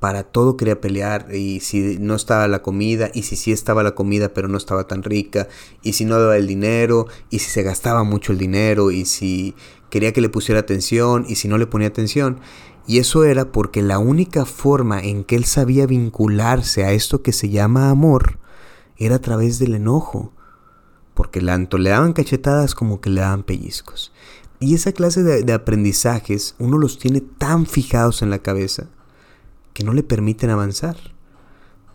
Para 0.00 0.22
todo 0.22 0.56
quería 0.56 0.80
pelear 0.80 1.34
y 1.34 1.60
si 1.60 1.98
no 1.98 2.14
estaba 2.14 2.46
la 2.46 2.62
comida 2.62 3.10
y 3.12 3.24
si 3.24 3.34
sí 3.34 3.50
estaba 3.50 3.82
la 3.82 3.96
comida 3.96 4.32
pero 4.32 4.46
no 4.46 4.56
estaba 4.56 4.86
tan 4.86 5.02
rica 5.02 5.48
y 5.82 5.94
si 5.94 6.04
no 6.04 6.20
daba 6.20 6.36
el 6.36 6.46
dinero 6.46 7.08
y 7.30 7.40
si 7.40 7.50
se 7.50 7.64
gastaba 7.64 8.04
mucho 8.04 8.30
el 8.30 8.38
dinero 8.38 8.92
y 8.92 9.06
si 9.06 9.56
quería 9.90 10.12
que 10.12 10.20
le 10.20 10.28
pusiera 10.28 10.60
atención 10.60 11.26
y 11.28 11.34
si 11.34 11.48
no 11.48 11.58
le 11.58 11.66
ponía 11.66 11.88
atención. 11.88 12.38
Y 12.88 12.98
eso 13.00 13.24
era 13.24 13.52
porque 13.52 13.82
la 13.82 13.98
única 13.98 14.46
forma 14.46 14.98
en 15.00 15.22
que 15.22 15.36
él 15.36 15.44
sabía 15.44 15.86
vincularse 15.86 16.84
a 16.84 16.92
esto 16.92 17.22
que 17.22 17.34
se 17.34 17.50
llama 17.50 17.90
amor 17.90 18.38
era 18.96 19.16
a 19.16 19.20
través 19.20 19.58
del 19.58 19.74
enojo, 19.74 20.32
porque 21.12 21.42
tanto 21.42 21.76
le 21.76 21.90
daban 21.90 22.14
cachetadas 22.14 22.74
como 22.74 23.02
que 23.02 23.10
le 23.10 23.20
daban 23.20 23.42
pellizcos. 23.42 24.10
Y 24.58 24.74
esa 24.74 24.92
clase 24.92 25.22
de, 25.22 25.52
aprendizajes 25.52 26.54
uno 26.58 26.78
los 26.78 26.98
tiene 26.98 27.20
tan 27.20 27.66
fijados 27.66 28.22
en 28.22 28.30
la 28.30 28.38
cabeza 28.38 28.86
que 29.74 29.84
no 29.84 29.92
le 29.92 30.02
permiten 30.02 30.48
avanzar. 30.48 30.96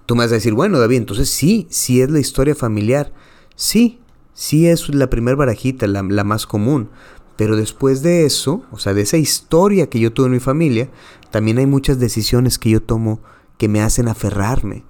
Tú 0.05 0.15
me 0.15 0.23
vas 0.25 0.31
a 0.31 0.35
decir, 0.35 0.53
bueno, 0.53 0.77
David, 0.77 0.97
entonces 0.97 1.27
sí, 1.27 1.65
sí 1.71 2.03
es 2.03 2.11
la 2.11 2.19
historia 2.19 2.53
familiar. 2.53 3.11
Sí, 3.55 3.99
sí 4.35 4.67
es 4.67 4.89
la 4.89 5.09
primer 5.09 5.37
barajita, 5.37 5.87
la, 5.87 6.03
la 6.03 6.23
más 6.23 6.45
común. 6.45 6.91
Pero 7.35 7.55
después 7.55 8.03
de 8.03 8.25
eso, 8.25 8.63
o 8.71 8.77
sea, 8.77 8.93
de 8.93 9.01
esa 9.01 9.17
historia 9.17 9.87
que 9.87 9.99
yo 9.99 10.13
tuve 10.13 10.27
en 10.27 10.33
mi 10.33 10.39
familia, 10.39 10.89
también 11.31 11.57
hay 11.57 11.65
muchas 11.65 11.99
decisiones 11.99 12.59
que 12.59 12.69
yo 12.69 12.81
tomo 12.81 13.19
que 13.57 13.67
me 13.67 13.81
hacen 13.81 14.07
aferrarme, 14.07 14.83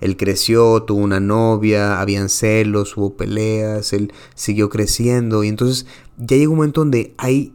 él 0.00 0.16
creció, 0.16 0.82
tuvo 0.82 1.00
una 1.00 1.20
novia, 1.20 2.00
habían 2.00 2.28
celos, 2.28 2.96
hubo 2.96 3.16
peleas, 3.16 3.92
él 3.92 4.12
siguió 4.34 4.70
creciendo 4.70 5.44
y 5.44 5.48
entonces 5.48 5.86
ya 6.16 6.36
llega 6.36 6.50
un 6.50 6.56
momento 6.56 6.80
donde 6.80 7.14
hay 7.18 7.54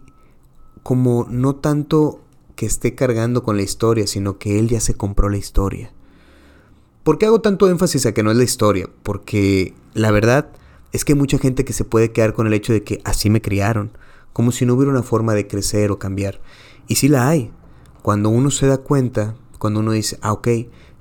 como 0.83 1.25
no 1.29 1.55
tanto 1.55 2.21
que 2.55 2.67
esté 2.67 2.93
cargando 2.93 3.43
con 3.43 3.57
la 3.57 3.63
historia, 3.63 4.05
sino 4.05 4.37
que 4.37 4.59
él 4.59 4.69
ya 4.69 4.79
se 4.79 4.93
compró 4.93 5.29
la 5.29 5.37
historia. 5.37 5.91
¿Por 7.03 7.17
qué 7.17 7.25
hago 7.25 7.41
tanto 7.41 7.69
énfasis 7.69 8.05
a 8.05 8.13
que 8.13 8.23
no 8.23 8.31
es 8.31 8.37
la 8.37 8.43
historia? 8.43 8.89
Porque 9.03 9.73
la 9.93 10.11
verdad 10.11 10.49
es 10.91 11.03
que 11.03 11.13
hay 11.13 11.19
mucha 11.19 11.39
gente 11.39 11.65
que 11.65 11.73
se 11.73 11.83
puede 11.83 12.11
quedar 12.11 12.33
con 12.33 12.47
el 12.47 12.53
hecho 12.53 12.73
de 12.73 12.83
que 12.83 13.01
así 13.03 13.29
me 13.29 13.41
criaron, 13.41 13.91
como 14.35 14.51
si 14.51 14.65
no 14.65 14.73
hubiera 14.73 14.91
una 14.91 15.01
forma 15.01 15.33
de 15.33 15.47
crecer 15.47 15.91
o 15.91 15.97
cambiar. 15.97 16.41
Y 16.89 16.95
sí 16.95 17.07
la 17.07 17.29
hay. 17.29 17.53
Cuando 18.01 18.27
uno 18.27 18.51
se 18.51 18.67
da 18.67 18.79
cuenta, 18.79 19.33
cuando 19.59 19.79
uno 19.79 19.93
dice, 19.93 20.19
ah, 20.21 20.33
ok, 20.33 20.49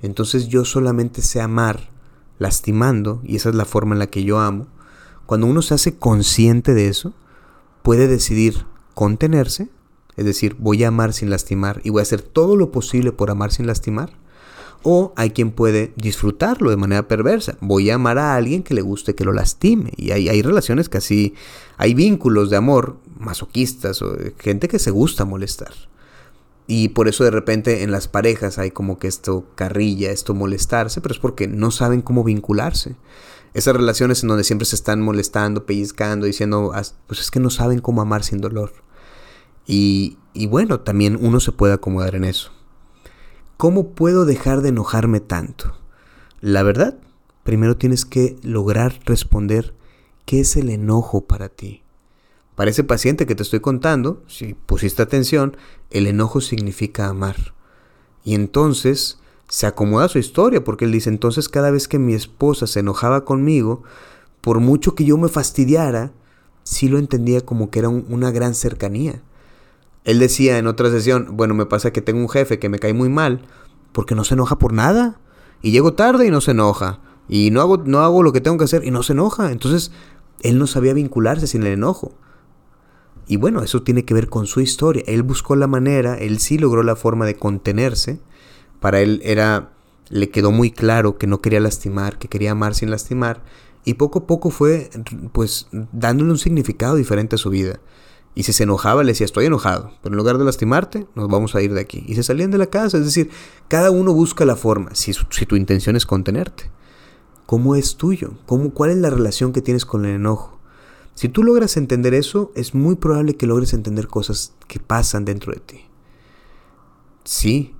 entonces 0.01 0.47
yo 0.47 0.63
solamente 0.63 1.21
sé 1.21 1.41
amar 1.41 1.89
lastimando, 2.39 3.19
y 3.25 3.35
esa 3.35 3.49
es 3.49 3.55
la 3.55 3.65
forma 3.65 3.93
en 3.93 3.99
la 3.99 4.07
que 4.07 4.23
yo 4.23 4.39
amo. 4.39 4.67
Cuando 5.25 5.47
uno 5.47 5.61
se 5.61 5.73
hace 5.73 5.97
consciente 5.97 6.73
de 6.73 6.87
eso, 6.87 7.13
puede 7.83 8.07
decidir 8.07 8.67
contenerse, 8.93 9.67
es 10.15 10.23
decir, 10.23 10.55
voy 10.57 10.85
a 10.85 10.87
amar 10.87 11.11
sin 11.11 11.29
lastimar 11.29 11.81
y 11.83 11.89
voy 11.89 11.99
a 11.99 12.03
hacer 12.03 12.21
todo 12.21 12.55
lo 12.55 12.71
posible 12.71 13.11
por 13.11 13.31
amar 13.31 13.51
sin 13.51 13.67
lastimar. 13.67 14.13
O 14.81 15.11
hay 15.17 15.31
quien 15.31 15.51
puede 15.51 15.91
disfrutarlo 15.97 16.69
de 16.69 16.77
manera 16.77 17.09
perversa. 17.09 17.57
Voy 17.59 17.89
a 17.89 17.95
amar 17.95 18.17
a 18.17 18.35
alguien 18.35 18.63
que 18.63 18.75
le 18.75 18.81
guste 18.81 19.13
que 19.13 19.25
lo 19.25 19.33
lastime. 19.33 19.91
Y 19.97 20.11
hay, 20.11 20.29
hay 20.29 20.41
relaciones 20.41 20.87
que 20.87 20.99
así, 20.99 21.33
hay 21.75 21.95
vínculos 21.95 22.49
de 22.49 22.57
amor 22.57 22.97
masoquistas 23.15 24.01
o 24.01 24.15
gente 24.37 24.67
que 24.67 24.79
se 24.79 24.91
gusta 24.91 25.25
molestar. 25.25 25.73
Y 26.67 26.89
por 26.89 27.07
eso 27.07 27.23
de 27.23 27.31
repente 27.31 27.83
en 27.83 27.91
las 27.91 28.07
parejas 28.07 28.57
hay 28.57 28.71
como 28.71 28.97
que 28.97 29.07
esto 29.07 29.45
carrilla, 29.55 30.11
esto 30.11 30.33
molestarse, 30.33 30.99
pero 31.01 31.13
es 31.13 31.19
porque 31.19 31.47
no 31.47 31.71
saben 31.71 32.01
cómo 32.01 32.23
vincularse. 32.23 32.95
Esas 33.53 33.75
relaciones 33.75 34.23
en 34.23 34.29
donde 34.29 34.43
siempre 34.43 34.65
se 34.65 34.75
están 34.75 35.01
molestando, 35.01 35.65
pellizcando, 35.65 36.25
diciendo, 36.25 36.73
pues 37.07 37.19
es 37.19 37.31
que 37.31 37.39
no 37.39 37.49
saben 37.49 37.79
cómo 37.79 38.01
amar 38.01 38.23
sin 38.23 38.41
dolor. 38.41 38.73
Y, 39.67 40.17
y 40.33 40.47
bueno, 40.47 40.81
también 40.81 41.17
uno 41.21 41.39
se 41.39 41.51
puede 41.51 41.73
acomodar 41.73 42.15
en 42.15 42.25
eso. 42.25 42.51
¿Cómo 43.57 43.91
puedo 43.91 44.25
dejar 44.25 44.61
de 44.61 44.69
enojarme 44.69 45.21
tanto? 45.21 45.77
La 46.41 46.63
verdad, 46.63 46.97
primero 47.43 47.77
tienes 47.77 48.03
que 48.03 48.35
lograr 48.41 48.99
responder 49.05 49.73
qué 50.25 50.41
es 50.41 50.57
el 50.57 50.69
enojo 50.69 51.25
para 51.25 51.47
ti. 51.47 51.84
Para 52.55 52.71
ese 52.71 52.83
paciente 52.83 53.25
que 53.25 53.35
te 53.35 53.43
estoy 53.43 53.59
contando, 53.59 54.23
si 54.27 54.53
pusiste 54.53 55.01
atención, 55.01 55.57
el 55.91 56.07
enojo 56.07 56.41
significa 56.41 57.07
amar. 57.07 57.53
Y 58.23 58.33
entonces 58.33 59.19
se 59.49 59.67
acomoda 59.67 60.07
su 60.07 60.19
historia, 60.19 60.63
porque 60.63 60.85
él 60.85 60.91
dice, 60.91 61.09
entonces 61.09 61.49
cada 61.49 61.69
vez 61.69 61.87
que 61.87 61.99
mi 61.99 62.13
esposa 62.13 62.65
se 62.65 62.79
enojaba 62.79 63.25
conmigo, 63.25 63.83
por 64.41 64.59
mucho 64.59 64.95
que 64.95 65.05
yo 65.05 65.17
me 65.17 65.27
fastidiara, 65.27 66.13
sí 66.63 66.87
lo 66.87 66.97
entendía 66.97 67.41
como 67.41 67.69
que 67.69 67.79
era 67.79 67.89
una 67.89 68.31
gran 68.31 68.55
cercanía. 68.55 69.21
Él 70.05 70.19
decía 70.19 70.57
en 70.57 70.67
otra 70.67 70.89
sesión, 70.89 71.29
bueno, 71.31 71.55
me 71.55 71.65
pasa 71.65 71.91
que 71.91 72.01
tengo 72.01 72.19
un 72.19 72.29
jefe 72.29 72.59
que 72.59 72.69
me 72.69 72.79
cae 72.79 72.93
muy 72.93 73.09
mal, 73.09 73.41
porque 73.91 74.15
no 74.15 74.23
se 74.23 74.35
enoja 74.35 74.57
por 74.57 74.71
nada. 74.71 75.19
Y 75.61 75.71
llego 75.71 75.93
tarde 75.93 76.27
y 76.27 76.31
no 76.31 76.41
se 76.41 76.51
enoja. 76.51 76.99
Y 77.27 77.49
no 77.49 77.61
hago, 77.61 77.77
no 77.77 78.01
hago 78.01 78.21
lo 78.21 78.31
que 78.31 78.41
tengo 78.41 78.57
que 78.57 78.65
hacer 78.65 78.85
y 78.85 78.91
no 78.91 79.03
se 79.03 79.13
enoja. 79.13 79.51
Entonces, 79.51 79.91
él 80.41 80.59
no 80.59 80.67
sabía 80.67 80.93
vincularse 80.93 81.47
sin 81.47 81.63
el 81.63 81.73
enojo. 81.73 82.13
Y 83.27 83.37
bueno, 83.37 83.63
eso 83.63 83.81
tiene 83.83 84.05
que 84.05 84.13
ver 84.13 84.29
con 84.29 84.45
su 84.45 84.61
historia. 84.61 85.03
Él 85.07 85.23
buscó 85.23 85.55
la 85.55 85.67
manera, 85.67 86.15
él 86.15 86.39
sí 86.39 86.57
logró 86.57 86.83
la 86.83 86.95
forma 86.95 87.25
de 87.25 87.35
contenerse. 87.35 88.19
Para 88.79 89.01
él 89.01 89.21
era 89.23 89.71
le 90.09 90.29
quedó 90.29 90.51
muy 90.51 90.71
claro 90.71 91.17
que 91.17 91.27
no 91.27 91.41
quería 91.41 91.59
lastimar, 91.59 92.17
que 92.17 92.27
quería 92.27 92.51
amar 92.51 92.75
sin 92.75 92.91
lastimar, 92.91 93.43
y 93.83 93.95
poco 93.95 94.19
a 94.19 94.27
poco 94.27 94.49
fue 94.49 94.89
pues 95.31 95.67
dándole 95.91 96.31
un 96.31 96.37
significado 96.37 96.95
diferente 96.95 97.35
a 97.35 97.39
su 97.39 97.49
vida. 97.49 97.79
Y 98.33 98.43
si 98.43 98.51
se 98.51 98.63
enojaba, 98.63 99.03
le 99.03 99.11
decía, 99.11 99.25
estoy 99.25 99.45
enojado, 99.45 99.91
pero 100.01 100.13
en 100.13 100.17
lugar 100.17 100.37
de 100.37 100.43
lastimarte, 100.43 101.07
nos 101.15 101.29
vamos 101.29 101.55
a 101.55 101.61
ir 101.61 101.73
de 101.73 101.79
aquí. 101.79 102.03
Y 102.05 102.15
se 102.15 102.23
salían 102.23 102.51
de 102.51 102.57
la 102.57 102.65
casa, 102.65 102.97
es 102.97 103.05
decir, 103.05 103.29
cada 103.69 103.91
uno 103.91 104.13
busca 104.13 104.43
la 104.43 104.57
forma, 104.57 104.93
si, 104.93 105.13
si 105.13 105.45
tu 105.45 105.55
intención 105.55 105.95
es 105.95 106.05
contenerte. 106.05 106.69
¿Cómo 107.45 107.75
es 107.75 107.95
tuyo? 107.95 108.33
¿Cómo, 108.45 108.71
¿Cuál 108.71 108.89
es 108.89 108.97
la 108.97 109.09
relación 109.09 109.53
que 109.53 109.61
tienes 109.61 109.85
con 109.85 110.03
el 110.05 110.15
enojo? 110.15 110.54
Si 111.15 111.29
tú 111.29 111.43
logras 111.43 111.77
entender 111.77 112.13
eso, 112.13 112.51
es 112.55 112.75
muy 112.75 112.95
probable 112.95 113.35
que 113.35 113.47
logres 113.47 113.73
entender 113.73 114.07
cosas 114.07 114.53
que 114.67 114.81
pasan 114.81 115.23
dentro 115.23 115.53
de 115.53 115.61
ti. 115.61 115.81
Sí, 117.23 117.73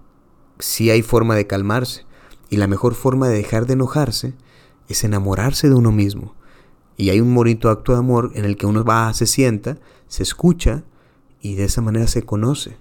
sí 0.58 0.90
hay 0.90 1.02
forma 1.02 1.36
de 1.36 1.46
calmarse, 1.46 2.06
y 2.50 2.56
la 2.58 2.68
mejor 2.68 2.96
forma 2.96 3.28
de 3.28 3.36
dejar 3.36 3.66
de 3.66 3.74
enojarse 3.74 4.34
es 4.88 5.04
enamorarse 5.04 5.68
de 5.68 5.76
uno 5.76 5.92
mismo. 5.92 6.34
Y 6.96 7.10
hay 7.10 7.20
un 7.20 7.36
bonito 7.36 7.70
acto 7.70 7.92
de 7.92 7.98
amor 7.98 8.32
en 8.36 8.46
el 8.46 8.56
que 8.56 8.68
uno 8.68 8.86
va, 8.86 9.14
se 9.14 9.26
sienta, 9.26 9.78
se 10.08 10.24
escucha 10.24 10.86
y 11.42 11.56
de 11.56 11.66
esa 11.66 11.82
manera 11.82 12.08
se 12.08 12.24
conoce. 12.24 12.78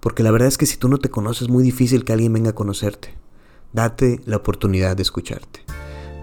Porque 0.00 0.24
la 0.24 0.32
verdad 0.32 0.48
es 0.48 0.58
que 0.58 0.66
si 0.66 0.76
tú 0.76 0.88
no 0.88 0.98
te 0.98 1.10
conoces 1.10 1.42
es 1.42 1.48
muy 1.48 1.62
difícil 1.62 2.04
que 2.04 2.12
alguien 2.12 2.32
venga 2.32 2.50
a 2.50 2.54
conocerte. 2.54 3.14
Date 3.72 4.20
la 4.24 4.38
oportunidad 4.38 4.96
de 4.96 5.02
escucharte. 5.02 5.60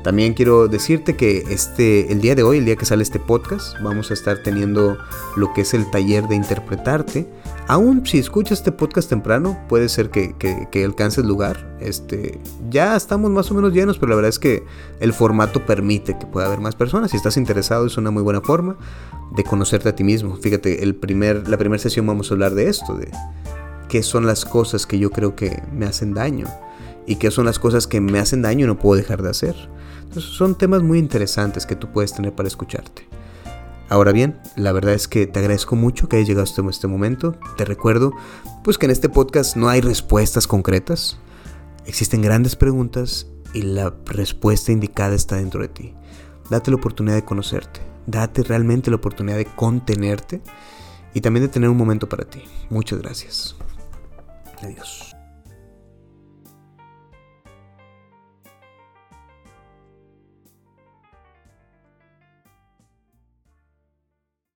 También 0.03 0.33
quiero 0.33 0.67
decirte 0.67 1.15
que 1.15 1.43
este, 1.49 2.11
el 2.11 2.21
día 2.21 2.33
de 2.33 2.41
hoy, 2.41 2.57
el 2.57 2.65
día 2.65 2.75
que 2.75 2.85
sale 2.85 3.03
este 3.03 3.19
podcast, 3.19 3.79
vamos 3.81 4.09
a 4.09 4.15
estar 4.15 4.41
teniendo 4.41 4.97
lo 5.35 5.53
que 5.53 5.61
es 5.61 5.75
el 5.75 5.89
taller 5.91 6.27
de 6.27 6.35
interpretarte. 6.35 7.27
Aún 7.67 8.05
si 8.07 8.17
escuchas 8.17 8.59
este 8.59 8.71
podcast 8.71 9.09
temprano, 9.09 9.59
puede 9.69 9.89
ser 9.89 10.09
que, 10.09 10.35
que, 10.37 10.83
alcances 10.83 11.23
lugar. 11.23 11.77
Este, 11.79 12.39
ya 12.69 12.95
estamos 12.95 13.29
más 13.29 13.51
o 13.51 13.53
menos 13.53 13.73
llenos, 13.73 13.99
pero 13.99 14.09
la 14.09 14.15
verdad 14.15 14.29
es 14.29 14.39
que 14.39 14.63
el 14.99 15.13
formato 15.13 15.65
permite 15.67 16.17
que 16.17 16.25
pueda 16.25 16.47
haber 16.47 16.61
más 16.61 16.75
personas. 16.75 17.11
Si 17.11 17.17
estás 17.17 17.37
interesado, 17.37 17.85
es 17.85 17.95
una 17.97 18.09
muy 18.09 18.23
buena 18.23 18.41
forma 18.41 18.77
de 19.35 19.43
conocerte 19.43 19.89
a 19.89 19.95
ti 19.95 20.03
mismo. 20.03 20.35
Fíjate, 20.35 20.83
el 20.83 20.95
primer, 20.95 21.47
la 21.47 21.57
primera 21.57 21.81
sesión 21.81 22.07
vamos 22.07 22.31
a 22.31 22.33
hablar 22.33 22.55
de 22.55 22.69
esto, 22.69 22.95
de 22.95 23.11
qué 23.87 24.01
son 24.01 24.25
las 24.25 24.45
cosas 24.45 24.87
que 24.87 24.97
yo 24.97 25.11
creo 25.11 25.35
que 25.35 25.61
me 25.71 25.85
hacen 25.85 26.15
daño 26.15 26.47
y 27.05 27.17
qué 27.17 27.29
son 27.29 27.45
las 27.45 27.59
cosas 27.59 27.85
que 27.85 28.01
me 28.01 28.19
hacen 28.19 28.41
daño 28.41 28.65
y 28.65 28.67
no 28.67 28.79
puedo 28.79 28.99
dejar 28.99 29.21
de 29.21 29.29
hacer 29.29 29.55
son 30.19 30.57
temas 30.57 30.83
muy 30.83 30.99
interesantes 30.99 31.65
que 31.65 31.75
tú 31.75 31.91
puedes 31.91 32.13
tener 32.13 32.33
para 32.33 32.47
escucharte. 32.47 33.07
Ahora 33.89 34.13
bien, 34.13 34.39
la 34.55 34.71
verdad 34.71 34.93
es 34.93 35.07
que 35.07 35.27
te 35.27 35.39
agradezco 35.39 35.75
mucho 35.75 36.07
que 36.07 36.15
hayas 36.15 36.27
llegado 36.27 36.43
hasta 36.43 36.61
este 36.69 36.87
momento. 36.87 37.35
Te 37.57 37.65
recuerdo, 37.65 38.13
pues 38.63 38.77
que 38.77 38.85
en 38.85 38.91
este 38.91 39.09
podcast 39.09 39.57
no 39.57 39.67
hay 39.67 39.81
respuestas 39.81 40.47
concretas. 40.47 41.17
Existen 41.85 42.21
grandes 42.21 42.55
preguntas 42.55 43.27
y 43.53 43.63
la 43.63 43.93
respuesta 44.05 44.71
indicada 44.71 45.15
está 45.15 45.35
dentro 45.35 45.61
de 45.61 45.67
ti. 45.67 45.93
Date 46.49 46.71
la 46.71 46.77
oportunidad 46.77 47.15
de 47.15 47.25
conocerte. 47.25 47.81
Date 48.07 48.43
realmente 48.43 48.89
la 48.89 48.97
oportunidad 48.97 49.37
de 49.37 49.45
contenerte 49.45 50.41
y 51.13 51.21
también 51.21 51.45
de 51.45 51.49
tener 51.49 51.69
un 51.69 51.77
momento 51.77 52.07
para 52.07 52.23
ti. 52.23 52.43
Muchas 52.69 52.99
gracias. 52.99 53.55
Adiós. 54.61 55.10